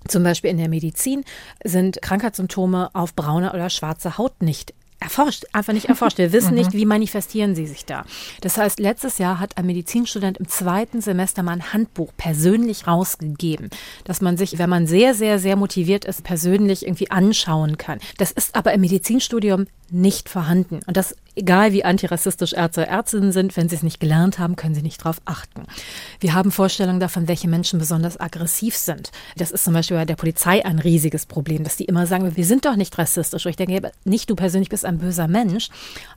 [0.08, 1.24] zum Beispiel in der Medizin
[1.64, 6.18] sind Krankheitssymptome auf braune oder schwarze Haut nicht erforscht, einfach nicht erforscht.
[6.18, 6.78] Wir wissen nicht, mhm.
[6.78, 8.06] wie manifestieren sie sich da.
[8.42, 13.70] Das heißt, letztes Jahr hat ein Medizinstudent im zweiten Semester mal ein Handbuch persönlich rausgegeben,
[14.04, 18.00] dass man sich, wenn man sehr, sehr, sehr motiviert ist, persönlich irgendwie anschauen kann.
[18.18, 20.80] Das ist aber im Medizinstudium nicht vorhanden.
[20.88, 24.76] Und das egal wie antirassistisch Ärzte Ärztinnen sind, wenn sie es nicht gelernt haben, können
[24.76, 25.64] sie nicht darauf achten.
[26.20, 29.12] Wir haben Vorstellungen davon, welche Menschen besonders aggressiv sind.
[29.38, 32.46] Das ist zum Beispiel bei der Polizei ein riesiges Problem, dass die immer sagen, wir
[32.46, 33.46] sind doch nicht rassistisch.
[33.46, 35.70] Und ich denke, nicht du persönlich bist ein böser Mensch,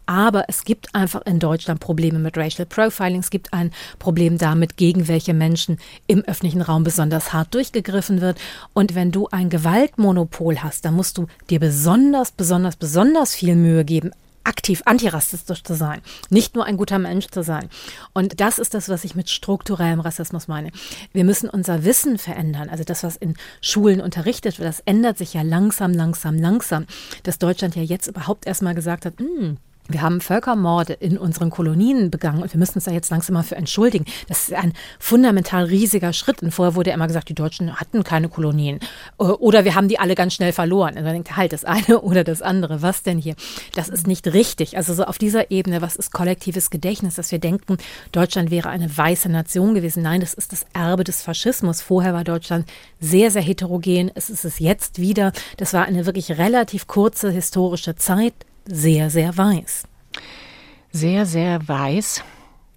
[0.06, 3.20] aber es gibt einfach in Deutschland Probleme mit Racial Profiling.
[3.20, 8.38] Es gibt ein Problem damit, gegen welche Menschen im öffentlichen Raum besonders hart durchgegriffen wird.
[8.72, 13.84] Und wenn du ein Gewaltmonopol hast, dann musst du dir besonders, besonders, besonders viel Mühe
[13.84, 14.12] geben,
[14.48, 17.68] aktiv antirassistisch zu sein, nicht nur ein guter Mensch zu sein.
[18.14, 20.70] Und das ist das, was ich mit strukturellem Rassismus meine.
[21.12, 22.70] Wir müssen unser Wissen verändern.
[22.70, 26.86] Also das, was in Schulen unterrichtet wird, das ändert sich ja langsam, langsam, langsam.
[27.22, 32.10] Dass Deutschland ja jetzt überhaupt erstmal gesagt hat, hm, Wir haben Völkermorde in unseren Kolonien
[32.10, 34.04] begangen und wir müssen uns da jetzt langsam mal für entschuldigen.
[34.28, 36.42] Das ist ein fundamental riesiger Schritt.
[36.42, 38.80] Und vorher wurde immer gesagt, die Deutschen hatten keine Kolonien.
[39.18, 40.98] Äh, oder wir haben die alle ganz schnell verloren.
[40.98, 42.82] Und dann denkt halt das eine oder das andere.
[42.82, 43.34] Was denn hier?
[43.74, 44.76] Das ist nicht richtig.
[44.76, 47.78] Also so auf dieser Ebene, was ist kollektives Gedächtnis, dass wir denken,
[48.12, 50.02] Deutschland wäre eine weiße Nation gewesen.
[50.02, 51.80] Nein, das ist das Erbe des Faschismus.
[51.80, 52.68] Vorher war Deutschland
[53.00, 54.10] sehr, sehr heterogen.
[54.14, 55.32] Es ist es jetzt wieder.
[55.56, 58.34] Das war eine wirklich relativ kurze historische Zeit
[58.68, 59.84] sehr, sehr weiß.
[60.92, 62.22] Sehr, sehr weiß.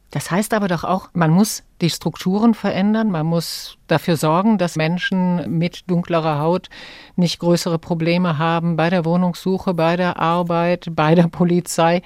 [0.09, 4.75] Das heißt aber doch auch, man muss die Strukturen verändern, man muss dafür sorgen, dass
[4.75, 6.69] Menschen mit dunklerer Haut
[7.15, 12.01] nicht größere Probleme haben bei der Wohnungssuche, bei der Arbeit, bei der Polizei.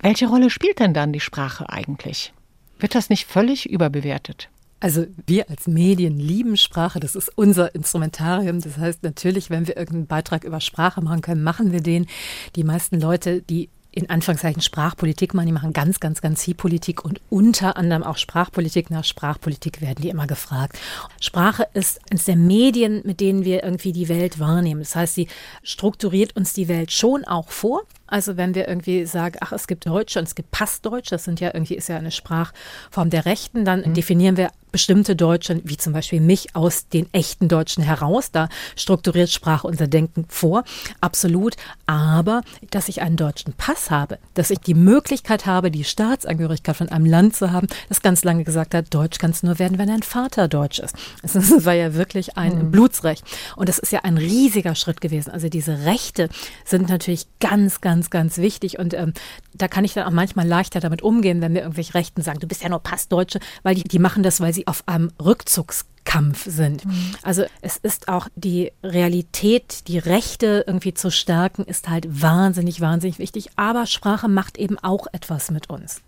[0.00, 2.32] Welche Rolle spielt denn dann die Sprache eigentlich?
[2.78, 4.48] Wird das nicht völlig überbewertet?
[4.82, 8.60] Also wir als Medien lieben Sprache, das ist unser Instrumentarium.
[8.60, 12.08] Das heißt natürlich, wenn wir irgendeinen Beitrag über Sprache machen können, machen wir den.
[12.56, 17.04] Die meisten Leute, die in Anführungszeichen Sprachpolitik machen, die machen ganz, ganz, ganz viel Politik
[17.04, 18.90] und unter anderem auch Sprachpolitik.
[18.90, 20.76] Nach Sprachpolitik werden die immer gefragt.
[21.20, 24.80] Sprache ist eines der Medien, mit denen wir irgendwie die Welt wahrnehmen.
[24.80, 25.28] Das heißt, sie
[25.62, 29.86] strukturiert uns die Welt schon auch vor, also wenn wir irgendwie sagen, ach, es gibt
[29.86, 33.64] Deutsche und es gibt Passdeutsch, das sind ja irgendwie ist ja eine Sprachform der Rechten,
[33.64, 33.94] dann mhm.
[33.94, 38.32] definieren wir bestimmte Deutsche, wie zum Beispiel mich, aus den echten Deutschen heraus.
[38.32, 40.64] Da strukturiert Sprache unser Denken vor,
[41.00, 41.54] absolut.
[41.86, 46.88] Aber dass ich einen deutschen Pass habe, dass ich die Möglichkeit habe, die Staatsangehörigkeit von
[46.88, 49.90] einem Land zu haben, das ganz lange gesagt hat, Deutsch kann es nur werden, wenn
[49.90, 50.96] ein Vater Deutsch ist.
[51.42, 52.70] Das war ja wirklich ein mhm.
[52.70, 53.24] Blutsrecht.
[53.56, 55.30] Und das ist ja ein riesiger Schritt gewesen.
[55.30, 56.28] Also diese Rechte
[56.64, 58.78] sind natürlich ganz, ganz ganz, ganz wichtig.
[58.78, 59.12] Und ähm,
[59.54, 62.46] da kann ich dann auch manchmal leichter damit umgehen, wenn mir irgendwelche Rechten sagen, du
[62.46, 66.84] bist ja nur Passdeutsche, weil die, die machen das, weil sie auf einem Rückzugskampf sind.
[66.84, 67.14] Mhm.
[67.22, 73.18] Also es ist auch die Realität, die Rechte irgendwie zu stärken, ist halt wahnsinnig, wahnsinnig
[73.18, 73.50] wichtig.
[73.56, 76.00] Aber Sprache macht eben auch etwas mit uns.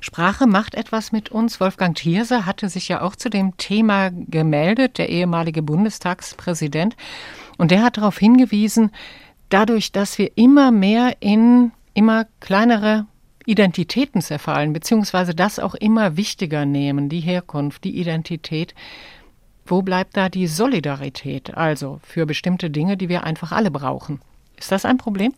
[0.00, 1.60] Sprache macht etwas mit uns.
[1.60, 6.96] Wolfgang Thierse hatte sich ja auch zu dem Thema gemeldet, der ehemalige Bundestagspräsident.
[7.58, 8.90] Und der hat darauf hingewiesen,
[9.52, 13.06] dadurch, dass wir immer mehr in immer kleinere
[13.44, 18.74] Identitäten zerfallen, beziehungsweise das auch immer wichtiger nehmen, die Herkunft, die Identität.
[19.66, 24.20] Wo bleibt da die Solidarität, also für bestimmte Dinge, die wir einfach alle brauchen?
[24.56, 25.34] Ist das ein Problem?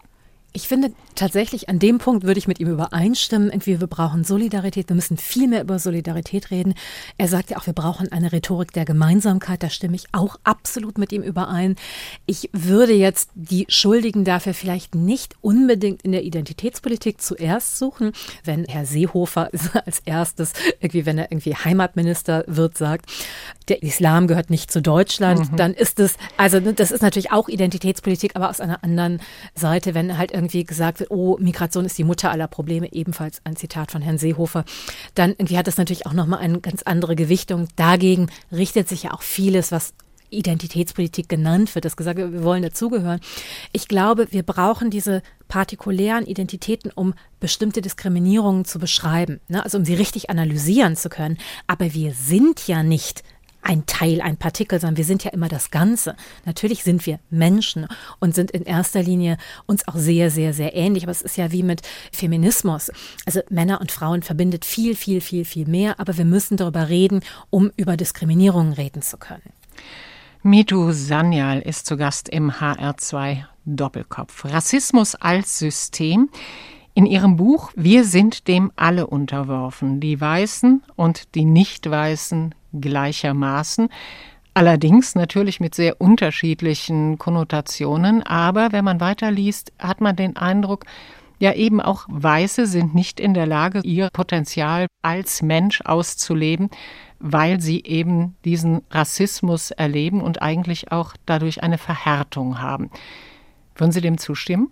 [0.57, 3.49] Ich finde tatsächlich, an dem Punkt würde ich mit ihm übereinstimmen.
[3.49, 4.89] Irgendwie, wir brauchen Solidarität.
[4.89, 6.75] Wir müssen viel mehr über Solidarität reden.
[7.19, 9.65] Er sagt ja auch, wir brauchen eine Rhetorik der Gemeinsamkeit.
[9.65, 11.75] Da stimme ich auch absolut mit ihm überein.
[12.27, 18.13] Ich würde jetzt die Schuldigen dafür vielleicht nicht unbedingt in der Identitätspolitik zuerst suchen.
[18.45, 19.51] Wenn Herr Seehofer
[19.87, 23.11] als erstes, irgendwie, wenn er irgendwie Heimatminister wird, sagt,
[23.67, 25.57] der Islam gehört nicht zu Deutschland, mhm.
[25.57, 29.21] dann ist es, also das ist natürlich auch Identitätspolitik, aber aus einer anderen
[29.57, 33.57] Seite, wenn halt irgendwie gesagt wird, oh, Migration ist die Mutter aller Probleme, ebenfalls ein
[33.57, 34.65] Zitat von Herrn Seehofer,
[35.15, 37.69] dann irgendwie hat das natürlich auch nochmal eine ganz andere Gewichtung.
[37.77, 39.95] Dagegen richtet sich ja auch vieles, was
[40.31, 43.21] Identitätspolitik genannt wird, das gesagt wird, wir wollen dazugehören.
[43.73, 49.63] Ich glaube, wir brauchen diese partikulären Identitäten, um bestimmte Diskriminierungen zu beschreiben, ne?
[49.63, 51.39] also um sie richtig analysieren zu können.
[51.67, 53.23] Aber wir sind ja nicht
[53.65, 56.15] ein Teil, ein Partikel, sondern wir sind ja immer das Ganze.
[56.45, 57.87] Natürlich sind wir Menschen
[58.21, 61.05] und sind in erster Linie uns auch sehr, sehr, sehr ähnlich.
[61.05, 62.93] Aber es ist ja wie mit Feminismus.
[63.27, 65.99] Also Männer und Frauen verbindet viel, viel, viel, viel mehr.
[65.99, 69.53] Aber wir müssen darüber reden, um über Diskriminierung reden zu können.
[70.43, 74.45] Mitu Sanyal ist zu Gast im HR2 Doppelkopf.
[74.45, 76.29] Rassismus als System.
[76.93, 83.89] In ihrem Buch Wir sind dem alle unterworfen, die Weißen und die Nicht-Weißen gleichermaßen.
[84.55, 88.23] Allerdings natürlich mit sehr unterschiedlichen Konnotationen.
[88.23, 90.85] Aber wenn man weiterliest, hat man den Eindruck,
[91.41, 96.71] ja eben auch Weiße sind nicht in der Lage, ihr Potenzial als Mensch auszuleben,
[97.19, 102.91] weil sie eben diesen Rassismus erleben und eigentlich auch dadurch eine Verhärtung haben.
[103.75, 104.71] Würden Sie dem zustimmen?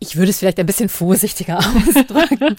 [0.00, 2.56] Ich würde es vielleicht ein bisschen vorsichtiger ausdrücken.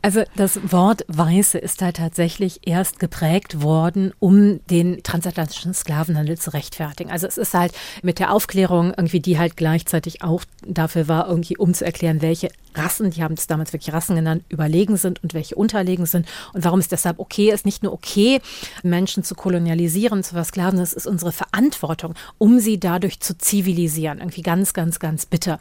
[0.00, 6.52] also das Wort Weiße ist halt tatsächlich erst geprägt worden, um den transatlantischen Sklavenhandel zu
[6.52, 7.10] rechtfertigen.
[7.10, 7.72] Also es ist halt
[8.02, 12.50] mit der Aufklärung irgendwie, die halt gleichzeitig auch dafür war, irgendwie um zu erklären, welche
[12.74, 16.64] Rassen, die haben es damals wirklich Rassen genannt, überlegen sind und welche unterlegen sind und
[16.64, 18.40] warum es deshalb okay ist, nicht nur okay,
[18.82, 24.18] Menschen zu kolonialisieren, zu versklaven, das ist unsere Verantwortung, um sie dadurch zu zivilisieren.
[24.18, 25.58] Irgendwie ganz, ganz, ganz bitter.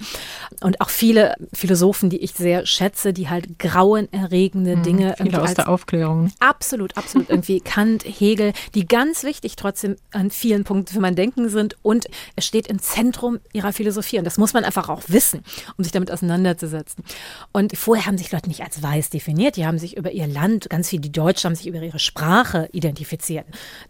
[0.61, 5.15] Und auch viele Philosophen, die ich sehr schätze, die halt grauenerregende mhm, Dinge.
[5.17, 6.31] Viele aus der Aufklärung.
[6.39, 7.29] Absolut, absolut.
[7.29, 12.07] irgendwie Kant, Hegel, die ganz wichtig trotzdem an vielen Punkten für mein Denken sind und
[12.35, 14.17] es steht im Zentrum ihrer Philosophie.
[14.17, 15.43] Und das muss man einfach auch wissen,
[15.77, 17.03] um sich damit auseinanderzusetzen.
[17.51, 20.69] Und vorher haben sich Leute nicht als weiß definiert, die haben sich über ihr Land,
[20.69, 23.45] ganz viele die Deutschen haben sich über ihre Sprache identifiziert.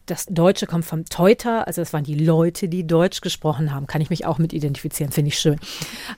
[0.05, 3.87] Das Deutsche kommt vom Teuter, also das waren die Leute, die Deutsch gesprochen haben.
[3.87, 5.59] Kann ich mich auch mit identifizieren, finde ich schön.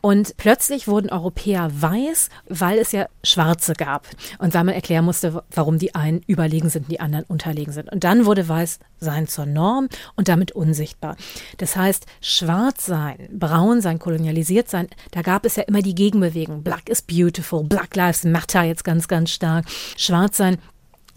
[0.02, 4.08] Und plötzlich wurden Europäer weiß, weil es ja Schwarze gab
[4.38, 7.92] und weil man erklären musste, warum die einen überlegen sind, die anderen unterlegen sind.
[7.92, 11.16] Und dann wurde weiß sein zur Norm und damit unsichtbar.
[11.58, 16.64] Das heißt, schwarz sein, braun sein, kolonialisiert sein, da gab es ja immer die Gegenbewegung.
[16.80, 19.65] Black is beautiful, Black Lives Matter jetzt ganz, ganz stark.
[19.98, 20.60] Schwarz sein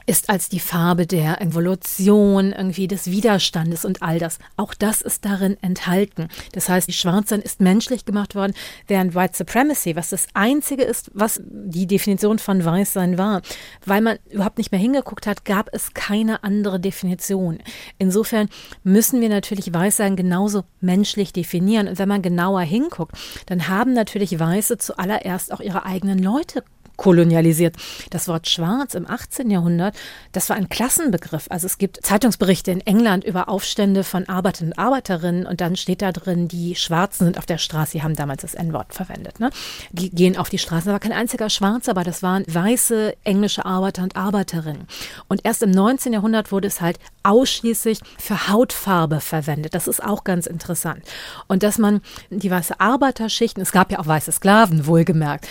[0.07, 4.38] ist als die Farbe der Evolution, irgendwie des Widerstandes und all das.
[4.57, 6.29] Auch das ist darin enthalten.
[6.53, 8.55] Das heißt, die Schwarzsein ist menschlich gemacht worden,
[8.87, 13.43] während White Supremacy, was das Einzige ist, was die Definition von Weißsein war,
[13.85, 17.59] weil man überhaupt nicht mehr hingeguckt hat, gab es keine andere Definition.
[17.99, 18.49] Insofern
[18.83, 21.88] müssen wir natürlich Weißsein genauso menschlich definieren.
[21.88, 26.65] Und wenn man genauer hinguckt, dann haben natürlich Weiße zuallererst auch ihre eigenen Leute
[27.03, 27.75] kolonialisiert.
[28.11, 29.51] Das Wort schwarz im 18.
[29.51, 29.97] Jahrhundert,
[30.31, 31.47] das war ein Klassenbegriff.
[31.51, 36.01] Also es gibt Zeitungsberichte in England über Aufstände von Arbeitern und Arbeiterinnen und dann steht
[36.01, 39.41] da drin, die Schwarzen sind auf der Straße, die haben damals das N-Wort verwendet.
[39.41, 39.51] Ne?
[39.91, 40.87] Die gehen auf die Straße.
[40.87, 44.87] Da war kein einziger Schwarzer, aber das waren weiße englische Arbeiter und Arbeiterinnen.
[45.27, 46.12] Und erst im 19.
[46.12, 49.75] Jahrhundert wurde es halt ausschließlich für Hautfarbe verwendet.
[49.75, 51.03] Das ist auch ganz interessant.
[51.49, 55.49] Und dass man die weiße Arbeiterschichten, es gab ja auch weiße Sklaven, wohlgemerkt,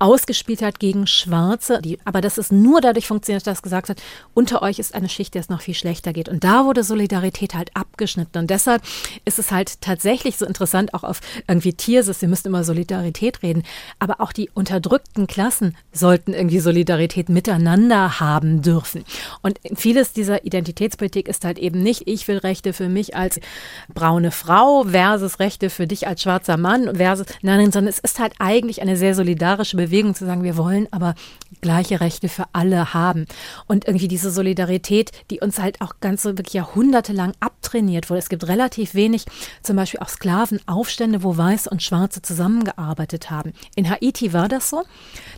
[0.00, 1.80] ausgespielt hat gegen Schwarze.
[1.82, 4.02] Die, aber dass es nur dadurch funktioniert, dass es gesagt hat,
[4.34, 6.28] unter euch ist eine Schicht, der es noch viel schlechter geht.
[6.28, 8.38] Und da wurde Solidarität halt abgeschnitten.
[8.38, 8.82] Und deshalb
[9.24, 13.62] ist es halt tatsächlich so interessant, auch auf irgendwie Tiersis, wir müssen immer Solidarität reden,
[13.98, 19.04] aber auch die unterdrückten Klassen sollten irgendwie Solidarität miteinander haben dürfen.
[19.42, 23.40] Und vieles dieser Identitätspolitik ist halt eben nicht, ich will Rechte für mich als
[23.92, 28.34] braune Frau versus Rechte für dich als schwarzer Mann versus, nein, sondern es ist halt
[28.38, 31.14] eigentlich eine sehr solidarische Bewegung zu sagen, wir wollen wollen aber
[31.62, 33.26] gleiche Rechte für alle haben.
[33.66, 38.18] Und irgendwie diese Solidarität, die uns halt auch ganz so wirklich jahrhundertelang abtrainiert wurde.
[38.18, 39.24] Es gibt relativ wenig,
[39.62, 43.52] zum Beispiel auch Sklavenaufstände, wo Weiße und Schwarze zusammengearbeitet haben.
[43.76, 44.84] In Haiti war das so.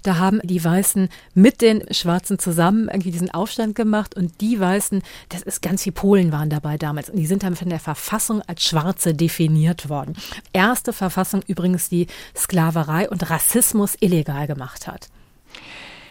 [0.02, 5.02] Da haben die Weißen mit den Schwarzen zusammen irgendwie diesen Aufstand gemacht und die Weißen,
[5.28, 8.42] das ist ganz wie Polen waren dabei damals und die sind dann von der Verfassung
[8.46, 10.16] als Schwarze definiert worden.
[10.52, 15.08] Erste Verfassung übrigens, die Sklaverei und Rassismus illegal gemacht hat.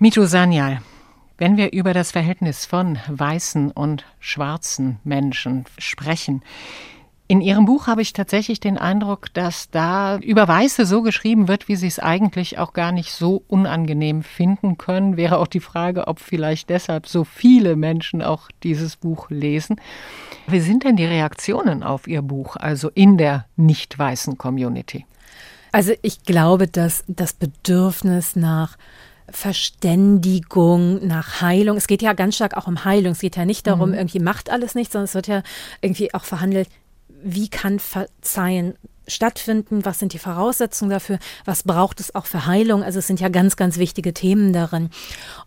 [0.02, 0.82] Mito Sanyal,
[1.38, 6.42] wenn wir über das Verhältnis von weißen und schwarzen Menschen sprechen,
[7.28, 11.68] in Ihrem Buch habe ich tatsächlich den Eindruck, dass da über Weiße so geschrieben wird,
[11.68, 15.18] wie Sie es eigentlich auch gar nicht so unangenehm finden können.
[15.18, 19.82] Wäre auch die Frage, ob vielleicht deshalb so viele Menschen auch dieses Buch lesen.
[20.48, 25.06] Wie sind denn die Reaktionen auf Ihr Buch, also in der nicht weißen Community?
[25.74, 28.78] Also ich glaube, dass das Bedürfnis nach
[29.32, 31.78] Verständigung, nach Heilung.
[31.78, 33.14] Es geht ja ganz stark auch um Heilung.
[33.14, 33.96] Es geht ja nicht darum, mhm.
[33.96, 35.44] irgendwie macht alles nichts, sondern es wird ja
[35.82, 36.70] irgendwie auch verhandelt,
[37.24, 38.76] wie kann Verzeihen
[39.10, 39.86] stattfinden?
[39.86, 41.20] Was sind die Voraussetzungen dafür?
[41.46, 42.84] Was braucht es auch für Heilung?
[42.84, 44.90] Also es sind ja ganz, ganz wichtige Themen darin.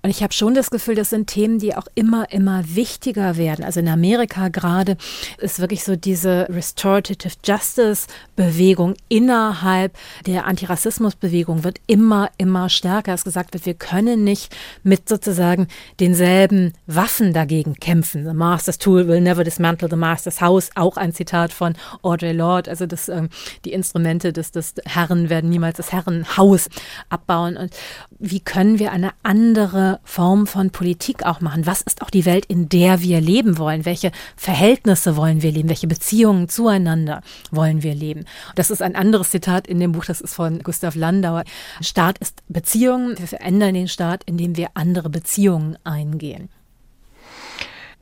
[0.02, 3.64] Und ich habe schon das Gefühl, das sind Themen, die auch immer, immer wichtiger werden.
[3.64, 4.96] Also in Amerika gerade
[5.38, 9.96] ist wirklich so diese Restorative Justice Bewegung innerhalb
[10.26, 13.14] der Antirassismus-Bewegung wird immer, immer stärker.
[13.14, 15.68] Es gesagt wird, wir können nicht mit sozusagen
[16.00, 18.24] denselben Waffen dagegen kämpfen.
[18.26, 20.70] The Master's Tool will never dismantle the Master's House.
[20.74, 22.70] Auch ein Zitat von Audre Lorde.
[22.70, 23.28] Also das ähm,
[23.64, 26.68] die Instrumente des, des Herren werden niemals das Herrenhaus
[27.08, 27.56] abbauen.
[27.56, 27.74] Und
[28.18, 31.66] wie können wir eine andere Form von Politik auch machen?
[31.66, 33.84] Was ist auch die Welt, in der wir leben wollen?
[33.84, 35.68] Welche Verhältnisse wollen wir leben?
[35.68, 38.24] Welche Beziehungen zueinander wollen wir leben?
[38.54, 41.44] Das ist ein anderes Zitat in dem Buch, das ist von Gustav Landauer.
[41.80, 43.18] Staat ist Beziehungen.
[43.18, 46.48] Wir verändern den Staat, indem wir andere Beziehungen eingehen.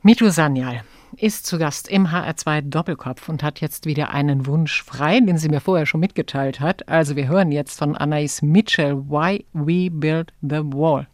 [0.03, 0.83] Mitu Sanyal
[1.17, 5.49] ist zu Gast im HR2 Doppelkopf und hat jetzt wieder einen Wunsch frei, den sie
[5.49, 6.87] mir vorher schon mitgeteilt hat.
[6.89, 11.07] Also wir hören jetzt von Anais Mitchell Why We Build the Wall.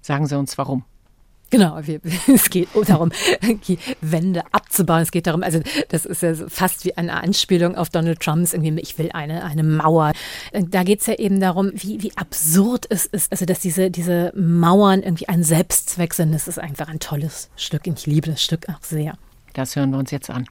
[0.00, 0.84] Sagen Sie uns warum.
[1.50, 2.00] Genau, wir,
[2.32, 3.12] es geht darum,
[3.68, 5.02] die Wände abzubauen.
[5.02, 8.80] Es geht darum, also das ist ja fast wie eine Anspielung auf Donald Trumps, irgendwie,
[8.80, 10.12] ich will eine, eine Mauer.
[10.52, 14.32] Da geht es ja eben darum, wie, wie absurd es ist, also dass diese, diese
[14.34, 16.32] Mauern irgendwie ein Selbstzweck sind.
[16.32, 17.86] Das ist einfach ein tolles Stück.
[17.86, 19.16] Ich liebe das Stück auch sehr.
[19.52, 20.46] Das hören wir uns jetzt an.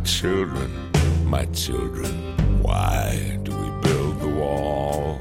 [0.00, 0.70] Children,
[1.24, 5.20] my children, why do we build the wall?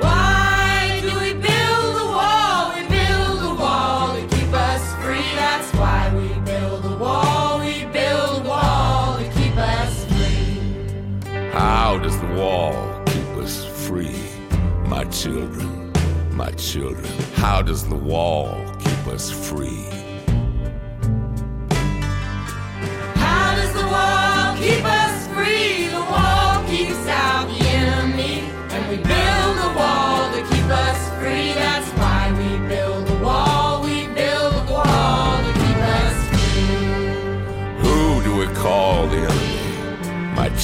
[0.00, 2.74] Why do we build the wall?
[2.74, 5.22] We build the wall to keep us free.
[5.36, 7.60] That's why we build the wall.
[7.60, 11.50] We build the wall to keep us free.
[11.52, 14.16] How does the wall keep us free,
[14.86, 15.92] my children,
[16.32, 17.12] my children?
[17.34, 19.99] How does the wall keep us free?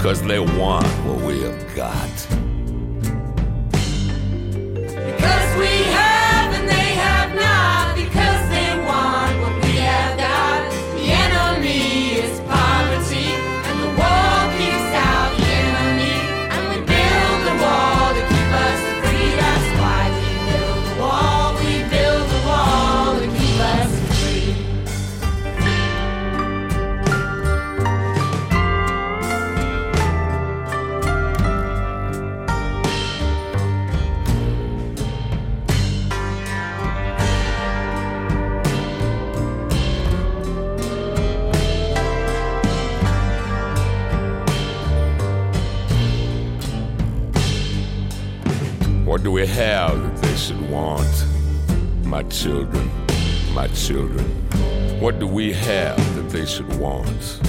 [0.00, 2.19] because they want what we have got.
[49.40, 51.24] We have that they should want?
[52.04, 52.90] My children,
[53.54, 54.26] my children.
[55.00, 57.40] What do we have that they should want?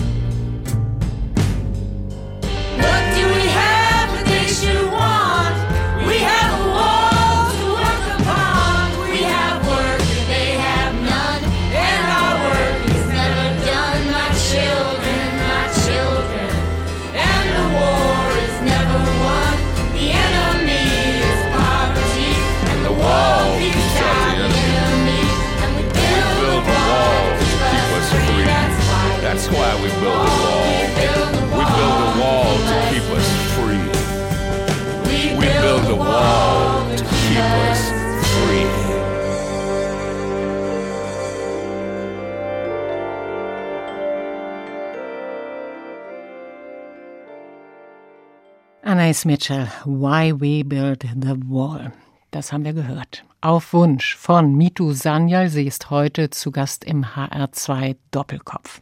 [49.11, 51.91] Anais Mitchell, Why We Build the Wall.
[52.31, 53.25] Das haben wir gehört.
[53.41, 55.49] Auf Wunsch von Mitu Sanyal.
[55.49, 58.79] Sie ist heute zu Gast im HR2 Doppelkopf.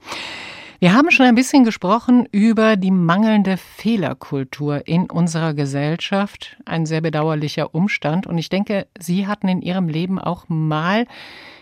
[0.77, 6.57] Wir haben schon ein bisschen gesprochen über die mangelnde Fehlerkultur in unserer Gesellschaft.
[6.63, 8.27] Ein sehr bedauerlicher Umstand.
[8.27, 11.07] Und ich denke, Sie hatten in Ihrem Leben auch mal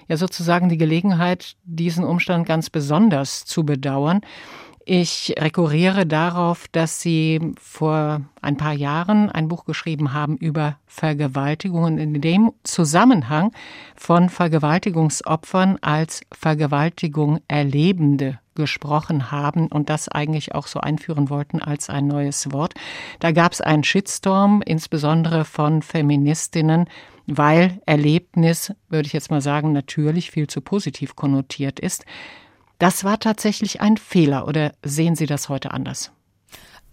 [0.10, 4.20] ja sozusagen die Gelegenheit, diesen Umstand ganz besonders zu bedauern.
[4.90, 11.98] Ich rekurriere darauf, dass Sie vor ein paar Jahren ein Buch geschrieben haben über Vergewaltigungen
[11.98, 13.52] in dem Zusammenhang
[13.98, 21.90] von Vergewaltigungsopfern als Vergewaltigung Erlebende gesprochen haben und das eigentlich auch so einführen wollten als
[21.90, 22.74] ein neues Wort.
[23.20, 26.86] Da gab es einen Shitstorm, insbesondere von Feministinnen,
[27.26, 32.06] weil Erlebnis, würde ich jetzt mal sagen, natürlich viel zu positiv konnotiert ist.
[32.80, 36.12] Das war tatsächlich ein Fehler oder sehen Sie das heute anders?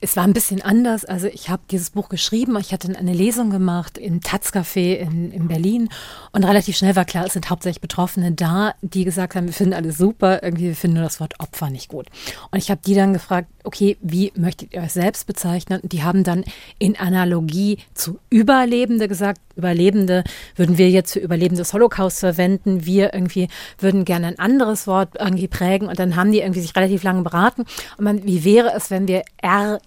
[0.01, 1.05] Es war ein bisschen anders.
[1.05, 5.49] Also ich habe dieses Buch geschrieben, ich hatte eine Lesung gemacht im Taz-Café in, in
[5.49, 5.89] Berlin
[6.33, 9.73] und relativ schnell war klar, es sind hauptsächlich Betroffene da, die gesagt haben, wir finden
[9.73, 12.07] alles super, irgendwie wir finden nur das Wort Opfer nicht gut.
[12.51, 15.81] Und ich habe die dann gefragt, okay, wie möchtet ihr euch selbst bezeichnen?
[15.81, 16.45] Und die haben dann
[16.79, 20.25] in Analogie zu Überlebende gesagt, Überlebende
[20.57, 25.11] würden wir jetzt für Überlebende des Holocaust verwenden, wir irgendwie würden gerne ein anderes Wort
[25.19, 27.65] irgendwie prägen und dann haben die irgendwie sich relativ lange beraten
[27.97, 29.23] und man, wie wäre es, wenn wir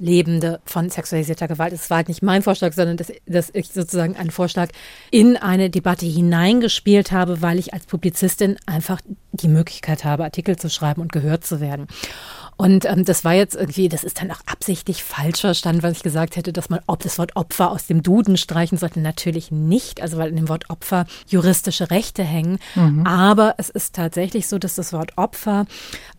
[0.07, 4.15] Erlebende von sexualisierter Gewalt, das war halt nicht mein Vorschlag, sondern dass, dass ich sozusagen
[4.15, 4.69] einen Vorschlag
[5.11, 9.01] in eine Debatte hineingespielt habe, weil ich als Publizistin einfach
[9.33, 11.87] die Möglichkeit habe, Artikel zu schreiben und gehört zu werden.
[12.57, 16.03] Und ähm, das war jetzt irgendwie, das ist dann auch absichtlich falsch verstanden, was ich
[16.03, 18.99] gesagt hätte, dass man ob das Wort Opfer aus dem Duden streichen sollte.
[18.99, 22.57] Natürlich nicht, also weil in dem Wort Opfer juristische Rechte hängen.
[22.75, 23.05] Mhm.
[23.05, 25.67] Aber es ist tatsächlich so, dass das Wort Opfer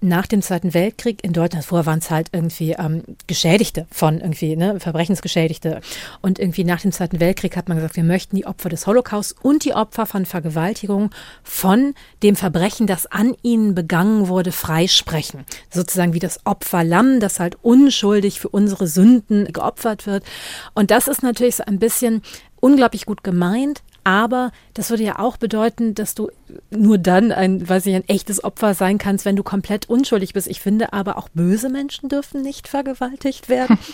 [0.00, 4.54] nach dem Zweiten Weltkrieg in Deutschland, vorher waren es halt irgendwie ähm, Geschädigte von irgendwie,
[4.54, 5.80] ne, Verbrechensgeschädigte.
[6.22, 9.34] Und irgendwie nach dem Zweiten Weltkrieg hat man gesagt, wir möchten die Opfer des Holocaust
[9.42, 11.10] und die Opfer von Vergewaltigung
[11.42, 15.44] von dem Verbrechen, das an ihnen begangen wurde, freisprechen.
[15.70, 20.24] Sozusagen wie das Opferlamm, das halt unschuldig für unsere Sünden geopfert wird.
[20.74, 22.22] Und das ist natürlich so ein bisschen
[22.60, 26.30] unglaublich gut gemeint, aber das würde ja auch bedeuten, dass du
[26.70, 30.46] nur dann ein, weiß ich, ein echtes Opfer sein kannst, wenn du komplett unschuldig bist.
[30.46, 33.78] Ich finde aber auch böse Menschen dürfen nicht vergewaltigt werden.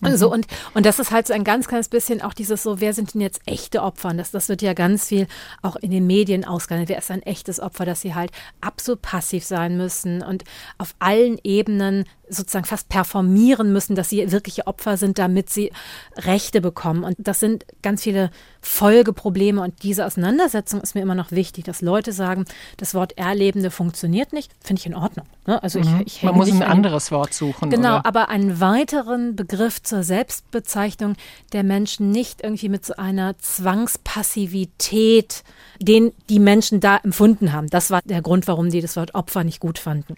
[0.00, 0.16] Mhm.
[0.16, 2.92] So, und, und das ist halt so ein ganz kleines bisschen auch dieses so, wer
[2.92, 4.10] sind denn jetzt echte Opfer?
[4.10, 5.26] Und das, das wird ja ganz viel
[5.62, 6.88] auch in den Medien ausgehandelt.
[6.88, 8.30] Wer ist ein echtes Opfer, dass sie halt
[8.60, 10.44] absolut passiv sein müssen und
[10.78, 15.72] auf allen Ebenen sozusagen fast performieren müssen, dass sie wirkliche Opfer sind, damit sie
[16.16, 17.04] Rechte bekommen.
[17.04, 18.30] Und das sind ganz viele
[18.60, 19.60] Folgeprobleme.
[19.60, 22.46] Und diese Auseinandersetzung ist mir immer noch wichtig, dass Leute sagen,
[22.78, 24.52] das Wort Erlebende funktioniert nicht.
[24.62, 25.26] Finde ich in Ordnung.
[25.46, 25.62] Ne?
[25.62, 26.02] Also mhm.
[26.06, 27.70] ich, ich Man muss ein anderes Wort suchen.
[27.70, 28.06] Genau, oder?
[28.06, 31.14] aber einen weiteren Begriff zur Selbstbezeichnung
[31.52, 35.44] der Menschen nicht irgendwie mit so einer Zwangspassivität,
[35.78, 37.68] den die Menschen da empfunden haben.
[37.68, 40.16] Das war der Grund, warum die das Wort Opfer nicht gut fanden.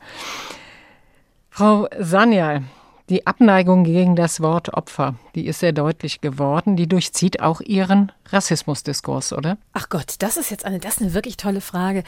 [1.51, 2.63] Frau Sanyal,
[3.09, 6.77] die Abneigung gegen das Wort Opfer, die ist sehr deutlich geworden.
[6.77, 9.59] Die durchzieht auch Ihren Rassismusdiskurs, oder?
[9.73, 12.03] Ach Gott, das ist jetzt eine, das ist eine wirklich tolle Frage.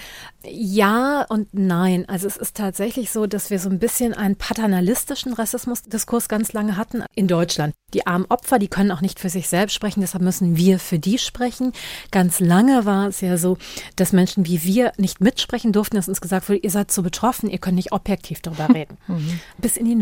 [0.44, 2.04] Ja und nein.
[2.08, 6.76] Also es ist tatsächlich so, dass wir so ein bisschen einen paternalistischen Rassismusdiskurs ganz lange
[6.76, 7.74] hatten in Deutschland.
[7.94, 10.98] Die armen Opfer, die können auch nicht für sich selbst sprechen, deshalb müssen wir für
[10.98, 11.72] die sprechen.
[12.10, 13.56] Ganz lange war es ja so,
[13.96, 17.48] dass Menschen wie wir nicht mitsprechen durften, dass uns gesagt wurde, ihr seid so betroffen,
[17.48, 18.98] ihr könnt nicht objektiv darüber reden.
[19.06, 19.40] Mhm.
[19.58, 19.94] Bis in die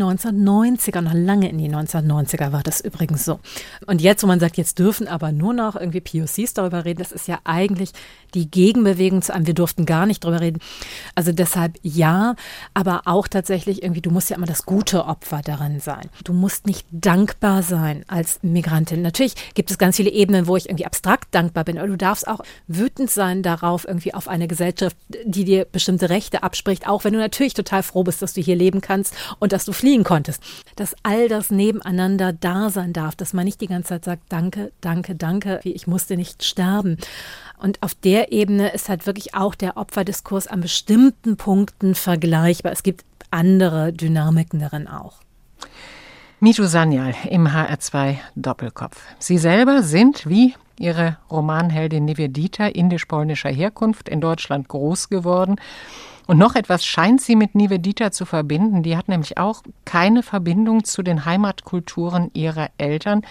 [0.91, 3.39] 1990er, noch lange in die 1990er war das übrigens so.
[3.85, 7.11] Und jetzt, wo man sagt, jetzt dürfen aber nur noch irgendwie POCs darüber reden, das
[7.11, 7.91] ist ja eigentlich
[8.33, 10.59] die Gegenbewegung zu einem, wir durften gar nicht darüber reden.
[11.15, 12.35] Also deshalb ja,
[12.73, 16.09] aber auch tatsächlich irgendwie, du musst ja immer das gute Opfer darin sein.
[16.23, 19.01] Du musst nicht dankbar sein als Migrantin.
[19.01, 22.27] Natürlich gibt es ganz viele Ebenen, wo ich irgendwie abstrakt dankbar bin, aber du darfst
[22.27, 27.13] auch wütend sein darauf, irgendwie auf eine Gesellschaft, die dir bestimmte Rechte abspricht, auch wenn
[27.13, 30.41] du natürlich total froh bist, dass du hier leben kannst und dass du fliehen konntest.
[30.77, 34.71] Dass all das nebeneinander da sein darf, dass man nicht die ganze Zeit sagt, danke,
[34.79, 36.97] danke, danke, wie ich musste nicht sterben.
[37.57, 42.71] Und auf der Ebene ist halt wirklich auch der Opferdiskurs an bestimmten Punkten vergleichbar.
[42.71, 45.15] Es gibt andere Dynamiken darin auch.
[46.39, 49.01] Mito Sanyal im HR2 Doppelkopf.
[49.17, 55.55] Sie selber sind wie ihre Romanheldin Nivedita indisch-polnischer Herkunft in Deutschland groß geworden.
[56.27, 58.83] Und noch etwas scheint sie mit Nivedita zu verbinden.
[58.83, 63.21] Die hat nämlich auch keine Verbindung zu den Heimatkulturen ihrer Eltern.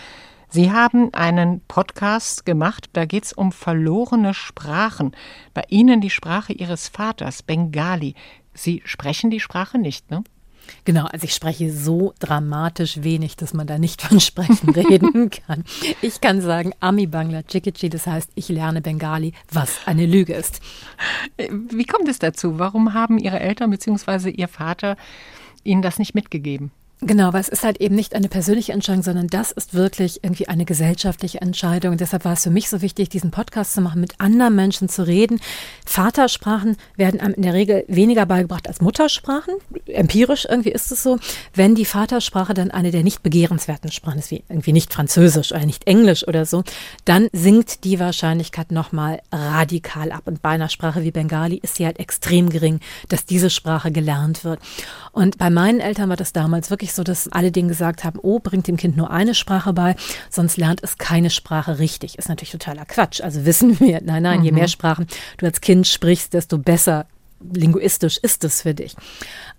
[0.49, 5.14] Sie haben einen Podcast gemacht, da geht es um verlorene Sprachen.
[5.53, 8.14] Bei Ihnen die Sprache Ihres Vaters, Bengali.
[8.55, 10.24] Sie sprechen die Sprache nicht, ne?
[10.84, 15.64] Genau, also ich spreche so dramatisch wenig, dass man da nicht von Sprechen reden kann.
[16.02, 20.60] Ich kann sagen, Ami Bangla Chikichi, das heißt, ich lerne Bengali, was eine Lüge ist.
[21.38, 22.58] Wie kommt es dazu?
[22.58, 24.30] Warum haben Ihre Eltern bzw.
[24.30, 24.96] Ihr Vater
[25.64, 26.70] Ihnen das nicht mitgegeben?
[27.03, 30.49] Genau, weil es ist halt eben nicht eine persönliche Entscheidung, sondern das ist wirklich irgendwie
[30.49, 31.92] eine gesellschaftliche Entscheidung.
[31.92, 34.88] Und deshalb war es für mich so wichtig, diesen Podcast zu machen, mit anderen Menschen
[34.88, 35.38] zu reden.
[35.84, 39.55] Vatersprachen werden einem in der Regel weniger beigebracht als Muttersprachen.
[39.86, 41.18] Empirisch irgendwie ist es so.
[41.53, 45.66] Wenn die Vatersprache dann eine der nicht begehrenswerten Sprachen ist, wie irgendwie nicht Französisch oder
[45.66, 46.64] nicht Englisch oder so,
[47.05, 50.22] dann sinkt die Wahrscheinlichkeit nochmal radikal ab.
[50.24, 52.80] Und bei einer Sprache wie Bengali ist sie halt extrem gering,
[53.11, 54.61] dass diese Sprache gelernt wird.
[55.12, 58.39] Und bei meinen Eltern war das damals wirklich so, dass alle denen gesagt haben, oh,
[58.39, 59.97] bringt dem Kind nur eine Sprache bei,
[60.30, 62.18] sonst lernt es keine Sprache richtig.
[62.18, 63.20] Ist natürlich totaler Quatsch.
[63.20, 65.07] Also wissen wir, nein, nein, je mehr Sprachen
[65.39, 67.07] du als Kind sprichst, desto besser
[67.41, 68.97] linguistisch ist es für dich.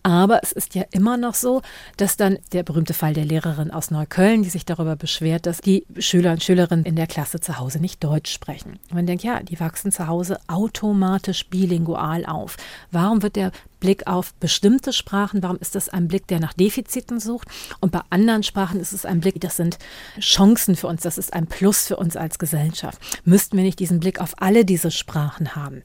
[0.04, 1.62] Aber es ist ja immer noch so,
[1.98, 5.86] dass dann der berühmte Fall der Lehrerin aus Neukölln, die sich darüber beschwert, dass die
[5.98, 8.80] Schüler und Schülerinnen in der Klasse zu Hause nicht Deutsch sprechen.
[8.92, 12.58] Man denkt, ja, die wachsen zu Hause automatisch bilingual auf.
[12.92, 17.20] Warum wird der Blick auf bestimmte Sprachen, warum ist das ein Blick, der nach Defiziten
[17.20, 17.48] sucht?
[17.80, 19.78] Und bei anderen Sprachen ist es ein Blick, das sind
[20.20, 23.00] Chancen für uns, das ist ein Plus für uns als Gesellschaft.
[23.24, 25.84] Müssten wir nicht diesen Blick auf alle diese Sprachen haben?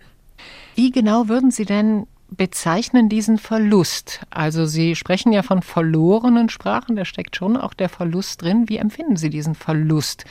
[0.75, 4.21] Wie genau würden Sie denn bezeichnen diesen Verlust?
[4.31, 8.69] Also Sie sprechen ja von verlorenen Sprachen, da steckt schon auch der Verlust drin.
[8.69, 10.25] Wie empfinden Sie diesen Verlust,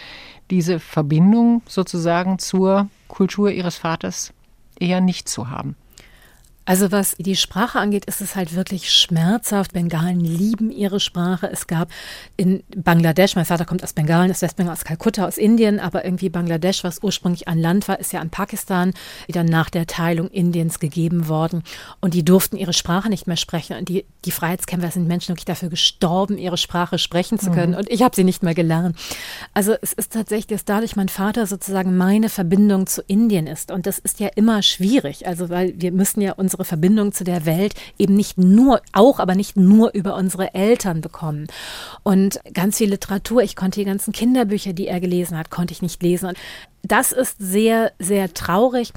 [0.49, 4.33] diese Verbindung sozusagen zur Kultur Ihres Vaters
[4.79, 5.75] eher nicht zu haben?
[6.63, 9.73] Also was die Sprache angeht, ist es halt wirklich schmerzhaft.
[9.73, 11.49] Bengalen lieben ihre Sprache.
[11.51, 11.89] Es gab
[12.37, 16.29] in Bangladesch, mein Vater kommt aus Bengalen, aus Westbengal, aus Kalkutta, aus Indien, aber irgendwie
[16.29, 18.93] Bangladesch, was ursprünglich ein Land war, ist ja an Pakistan
[19.25, 21.63] wieder nach der Teilung Indiens gegeben worden.
[21.99, 23.77] Und die durften ihre Sprache nicht mehr sprechen.
[23.77, 27.71] Und die, die Freiheitskämpfer sind Menschen wirklich dafür gestorben, ihre Sprache sprechen zu können.
[27.71, 27.79] Mhm.
[27.79, 28.95] Und ich habe sie nicht mehr gelernt.
[29.55, 33.71] Also es ist tatsächlich, dass dadurch mein Vater sozusagen meine Verbindung zu Indien ist.
[33.71, 35.25] Und das ist ja immer schwierig.
[35.25, 39.35] Also weil wir müssen ja unsere Verbindung zu der Welt eben nicht nur, auch aber
[39.35, 41.47] nicht nur über unsere Eltern bekommen.
[42.03, 45.81] Und ganz viel Literatur, ich konnte die ganzen Kinderbücher, die er gelesen hat, konnte ich
[45.81, 46.29] nicht lesen.
[46.29, 46.37] Und
[46.83, 48.91] das ist sehr, sehr traurig.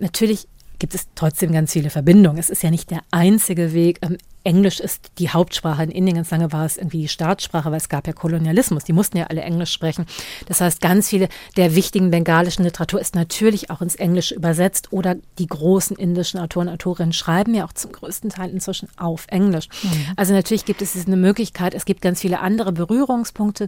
[0.00, 0.48] Natürlich
[0.78, 2.38] gibt es trotzdem ganz viele Verbindungen.
[2.38, 4.00] Es ist ja nicht der einzige Weg.
[4.46, 5.82] Englisch ist die Hauptsprache.
[5.82, 8.84] In Indien ganz lange war es irgendwie die Staatssprache, weil es gab ja Kolonialismus.
[8.84, 10.06] Die mussten ja alle Englisch sprechen.
[10.46, 15.16] Das heißt, ganz viele der wichtigen bengalischen Literatur ist natürlich auch ins Englische übersetzt oder
[15.40, 19.68] die großen indischen Autoren, Autorinnen schreiben ja auch zum größten Teil inzwischen auf Englisch.
[19.82, 20.12] Mhm.
[20.14, 21.74] Also natürlich gibt es eine Möglichkeit.
[21.74, 23.66] Es gibt ganz viele andere Berührungspunkte.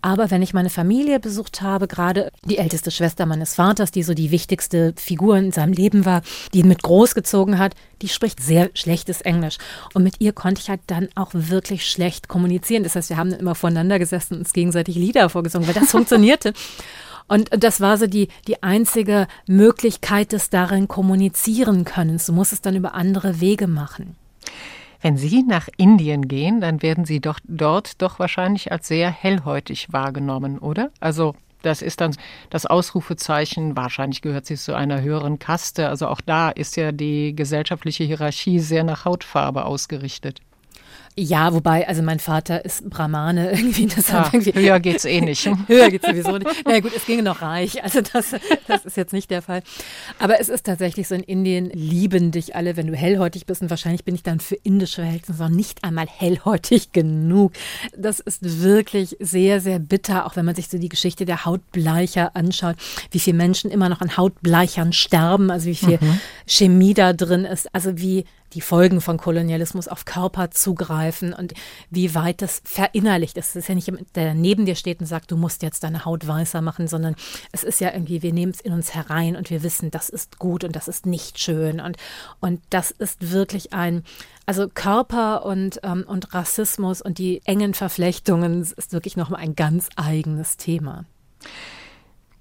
[0.00, 4.14] Aber wenn ich meine Familie besucht habe, gerade die älteste Schwester meines Vaters, die so
[4.14, 6.22] die wichtigste Figur in seinem Leben war,
[6.54, 7.74] die ihn mit großgezogen hat,
[8.04, 9.56] die spricht sehr schlechtes Englisch.
[9.94, 12.82] Und mit ihr konnte ich halt dann auch wirklich schlecht kommunizieren.
[12.82, 15.90] Das heißt, wir haben dann immer voneinander gesessen und uns gegenseitig Lieder vorgesungen, weil das
[15.90, 16.52] funktionierte.
[17.28, 22.20] Und das war so die, die einzige Möglichkeit des darin kommunizieren können.
[22.24, 24.16] Du musst es dann über andere Wege machen.
[25.00, 29.88] Wenn Sie nach Indien gehen, dann werden Sie doch dort doch wahrscheinlich als sehr hellhäutig
[29.92, 30.90] wahrgenommen, oder?
[31.00, 31.34] Also
[31.64, 32.16] das ist dann
[32.50, 33.76] das Ausrufezeichen.
[33.76, 35.88] Wahrscheinlich gehört sie zu einer höheren Kaste.
[35.88, 40.40] Also auch da ist ja die gesellschaftliche Hierarchie sehr nach Hautfarbe ausgerichtet.
[41.16, 43.86] Ja, wobei, also mein Vater ist Brahmane irgendwie.
[43.86, 45.48] Das ja, irgendwie höher geht's eh nicht.
[45.68, 46.50] höher geht's sowieso nicht.
[46.64, 47.84] Na naja, gut, es ginge noch reich.
[47.84, 48.34] Also das,
[48.66, 49.62] das ist jetzt nicht der Fall.
[50.18, 53.62] Aber es ist tatsächlich so, in Indien lieben dich alle, wenn du hellhäutig bist.
[53.62, 57.52] Und wahrscheinlich bin ich dann für indische Verhältnisse noch nicht einmal hellhäutig genug.
[57.96, 62.34] Das ist wirklich sehr, sehr bitter, auch wenn man sich so die Geschichte der Hautbleicher
[62.34, 62.74] anschaut,
[63.12, 66.20] wie viele Menschen immer noch an Hautbleichern sterben, also wie viel mhm.
[66.46, 68.24] Chemie da drin ist, also wie
[68.54, 71.54] die Folgen von Kolonialismus auf Körper zugreifen und
[71.90, 73.50] wie weit das verinnerlicht ist.
[73.50, 76.26] Es ist ja nicht der neben dir steht und sagt, du musst jetzt deine Haut
[76.26, 77.16] weißer machen, sondern
[77.52, 80.38] es ist ja irgendwie, wir nehmen es in uns herein und wir wissen, das ist
[80.38, 81.80] gut und das ist nicht schön.
[81.80, 81.96] Und,
[82.40, 84.04] und das ist wirklich ein,
[84.46, 89.88] also Körper und, ähm, und Rassismus und die engen Verflechtungen ist wirklich nochmal ein ganz
[89.96, 91.04] eigenes Thema.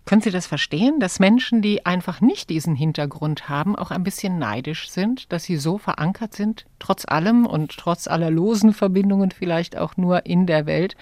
[0.05, 4.37] Können Sie das verstehen, dass Menschen, die einfach nicht diesen Hintergrund haben, auch ein bisschen
[4.37, 9.77] neidisch sind, dass sie so verankert sind, trotz allem und trotz aller losen Verbindungen vielleicht
[9.77, 10.97] auch nur in der Welt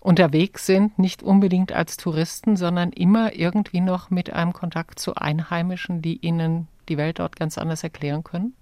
[0.00, 6.02] unterwegs sind, nicht unbedingt als Touristen, sondern immer irgendwie noch mit einem Kontakt zu Einheimischen,
[6.02, 8.54] die ihnen die Welt dort ganz anders erklären können?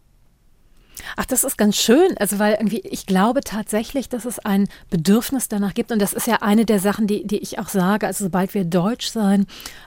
[1.17, 2.17] Ach, das ist ganz schön.
[2.19, 5.93] Also, weil irgendwie, ich glaube tatsächlich, dass es ein Bedürfnis danach gibt.
[5.93, 8.07] Und das ist ja eine der Sachen, die, die ich auch sage.
[8.07, 9.47] Also, sobald wir Deutsch sein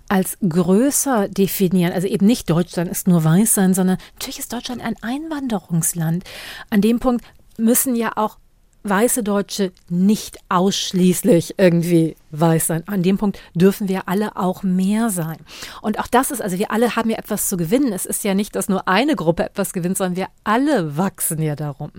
[0.10, 4.54] als größer definieren, also eben nicht Deutsch sein ist nur weiß sein, sondern natürlich ist
[4.54, 6.24] Deutschland ein Einwanderungsland.
[6.70, 7.26] An dem Punkt
[7.58, 8.38] müssen ja auch
[8.84, 12.84] weiße Deutsche nicht ausschließlich irgendwie weiß sein.
[12.88, 15.38] An dem Punkt dürfen wir alle auch mehr sein.
[15.82, 17.94] Und auch das ist, also wir alle haben ja etwas zu gewinnen.
[17.94, 21.56] Es ist ja nicht, dass nur eine Gruppe etwas gewinnt, sondern wir alle wachsen ja
[21.56, 21.92] darum.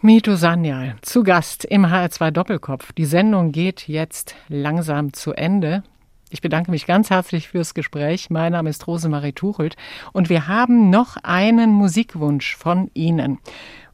[0.00, 2.92] Mito Sanyal, zu Gast im HR2 Doppelkopf.
[2.92, 5.82] Die Sendung geht jetzt langsam zu Ende.
[6.28, 8.28] Ich bedanke mich ganz herzlich fürs Gespräch.
[8.28, 9.76] Mein Name ist Rosemarie Tuchelt
[10.12, 13.38] und wir haben noch einen Musikwunsch von Ihnen.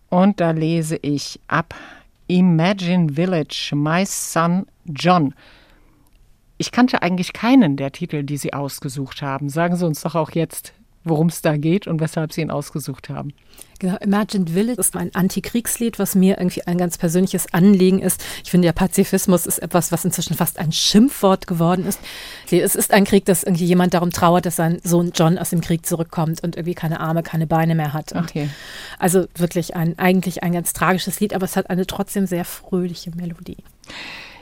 [0.08, 1.74] Und da lese ich ab
[2.30, 5.34] Imagine Village, My Son John.
[6.58, 9.48] Ich kannte eigentlich keinen der Titel, die Sie ausgesucht haben.
[9.48, 10.72] Sagen Sie uns doch auch jetzt,
[11.04, 13.32] worum es da geht und weshalb Sie ihn ausgesucht haben.
[13.78, 18.22] Genau, Imagined Village ist ein Antikriegslied, was mir irgendwie ein ganz persönliches Anliegen ist.
[18.44, 21.98] Ich finde, der Pazifismus ist etwas, was inzwischen fast ein Schimpfwort geworden ist.
[22.50, 25.62] Es ist ein Krieg, dass irgendwie jemand darum trauert, dass sein Sohn John aus dem
[25.62, 28.14] Krieg zurückkommt und irgendwie keine Arme, keine Beine mehr hat.
[28.14, 28.50] Okay.
[28.98, 33.10] Also wirklich ein, eigentlich ein ganz tragisches Lied, aber es hat eine trotzdem sehr fröhliche
[33.16, 33.64] Melodie.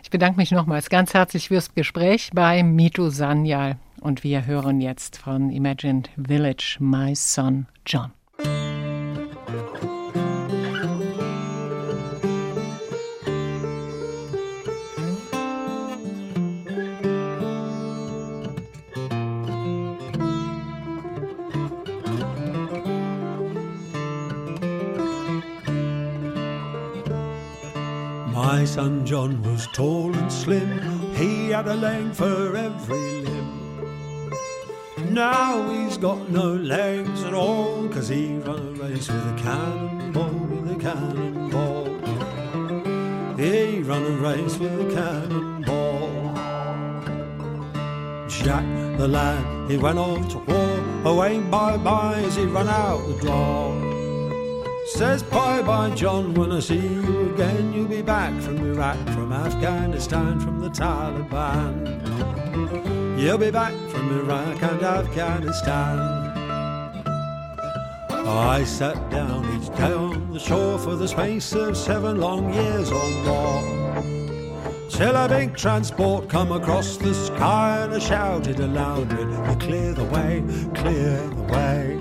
[0.02, 3.76] Ich bedanke mich nochmals ganz herzlich fürs Gespräch bei Mito Sanyal.
[4.00, 8.12] Und wir hören jetzt von Imagined Village My Son John.
[28.32, 30.80] My son John was tall and slim,
[31.14, 33.27] he had a leg for every limb.
[35.18, 40.30] Now he's got no legs at all, cause he run a race with a cannonball,
[40.30, 41.86] with a cannonball.
[43.36, 46.36] He run a race with a cannonball.
[48.28, 48.64] Jack
[48.96, 50.78] the lad, he went off to war,
[51.12, 53.74] away bye bye as he ran out the door.
[54.86, 59.32] Says bye bye, John, when I see you again, you'll be back from Iraq, from
[59.32, 62.97] Afghanistan, from the Taliban.
[63.18, 65.98] You'll be back from Iraq and Afghanistan.
[68.08, 72.92] I sat down each day on the shore for the space of seven long years
[72.92, 73.98] or more.
[74.88, 80.04] Till a big transport come across the sky and I shouted aloud, you clear the
[80.04, 80.44] way,
[80.76, 82.00] clear the way.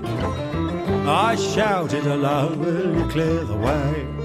[1.04, 4.17] I shouted aloud, will you clear the way?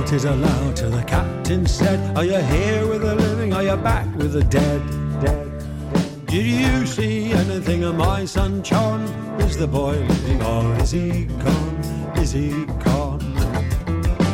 [0.00, 3.52] Shouted aloud till the captain said, Are you here with the living?
[3.52, 4.80] Are you back with the dead?
[5.20, 6.26] Dead.
[6.26, 9.02] Did you see anything of my son John?
[9.40, 11.76] Is the boy living or is he gone?
[12.16, 13.20] Is he gone?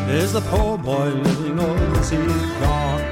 [0.08, 2.18] Is the poor boy living or is he
[2.62, 3.02] gone?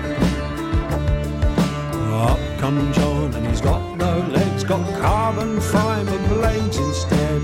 [2.28, 7.40] Up come John and he's got no legs, got carbon fibre blades instead.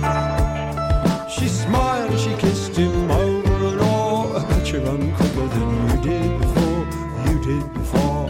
[1.28, 3.10] She smiled, and she kissed him
[5.50, 6.86] than you did before,
[7.26, 8.28] you did before.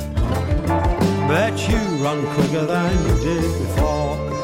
[1.29, 4.40] Bet you run quicker than you did before.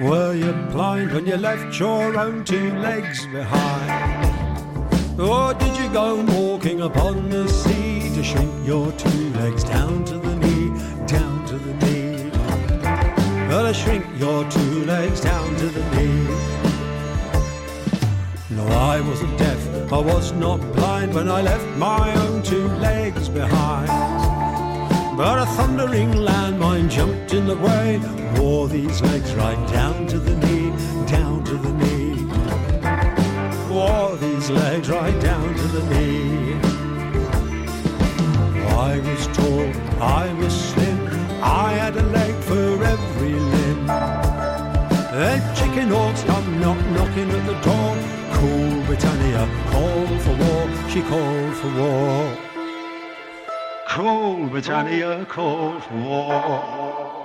[0.00, 4.30] Were you blind when you left your own two legs behind?
[5.18, 10.18] Or did you go walking upon the sea to shrink your two legs down to
[10.18, 10.68] the knee,
[11.06, 12.30] down to the knee?
[13.48, 16.26] Well, to shrink your two legs down to the knee.
[18.50, 23.30] No, I wasn't deaf, I was not blind when I left my own two legs
[23.30, 24.05] behind.
[25.16, 27.98] But a thundering landmine jumped in the way,
[28.38, 30.70] wore these legs right down to the knee,
[31.06, 32.26] down to the knee.
[33.70, 36.52] Wore these legs right down to the knee.
[38.76, 41.08] I was tall, I was slim,
[41.42, 43.86] I had a leg for every limb.
[45.16, 47.96] Then chicken hawks come knock knocking at the door.
[48.36, 52.45] Cool Britannia called for war, she called for war.
[53.96, 57.15] Cool Britannia called for war.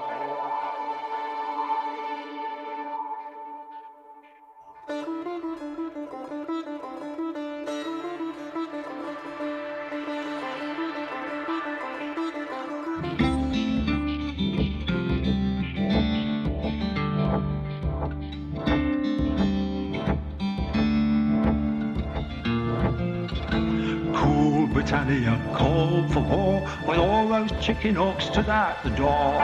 [27.62, 29.38] Chicken hawks stood at the door.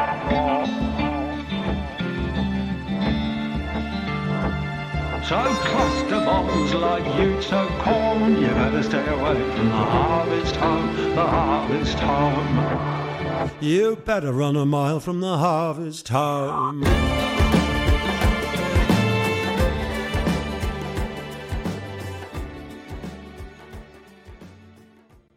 [5.23, 10.95] So cluster bombs like Utes of corn, you better stay away from the harvest home,
[11.15, 13.51] the harvest home.
[13.61, 16.83] You better run a mile from the harvest home.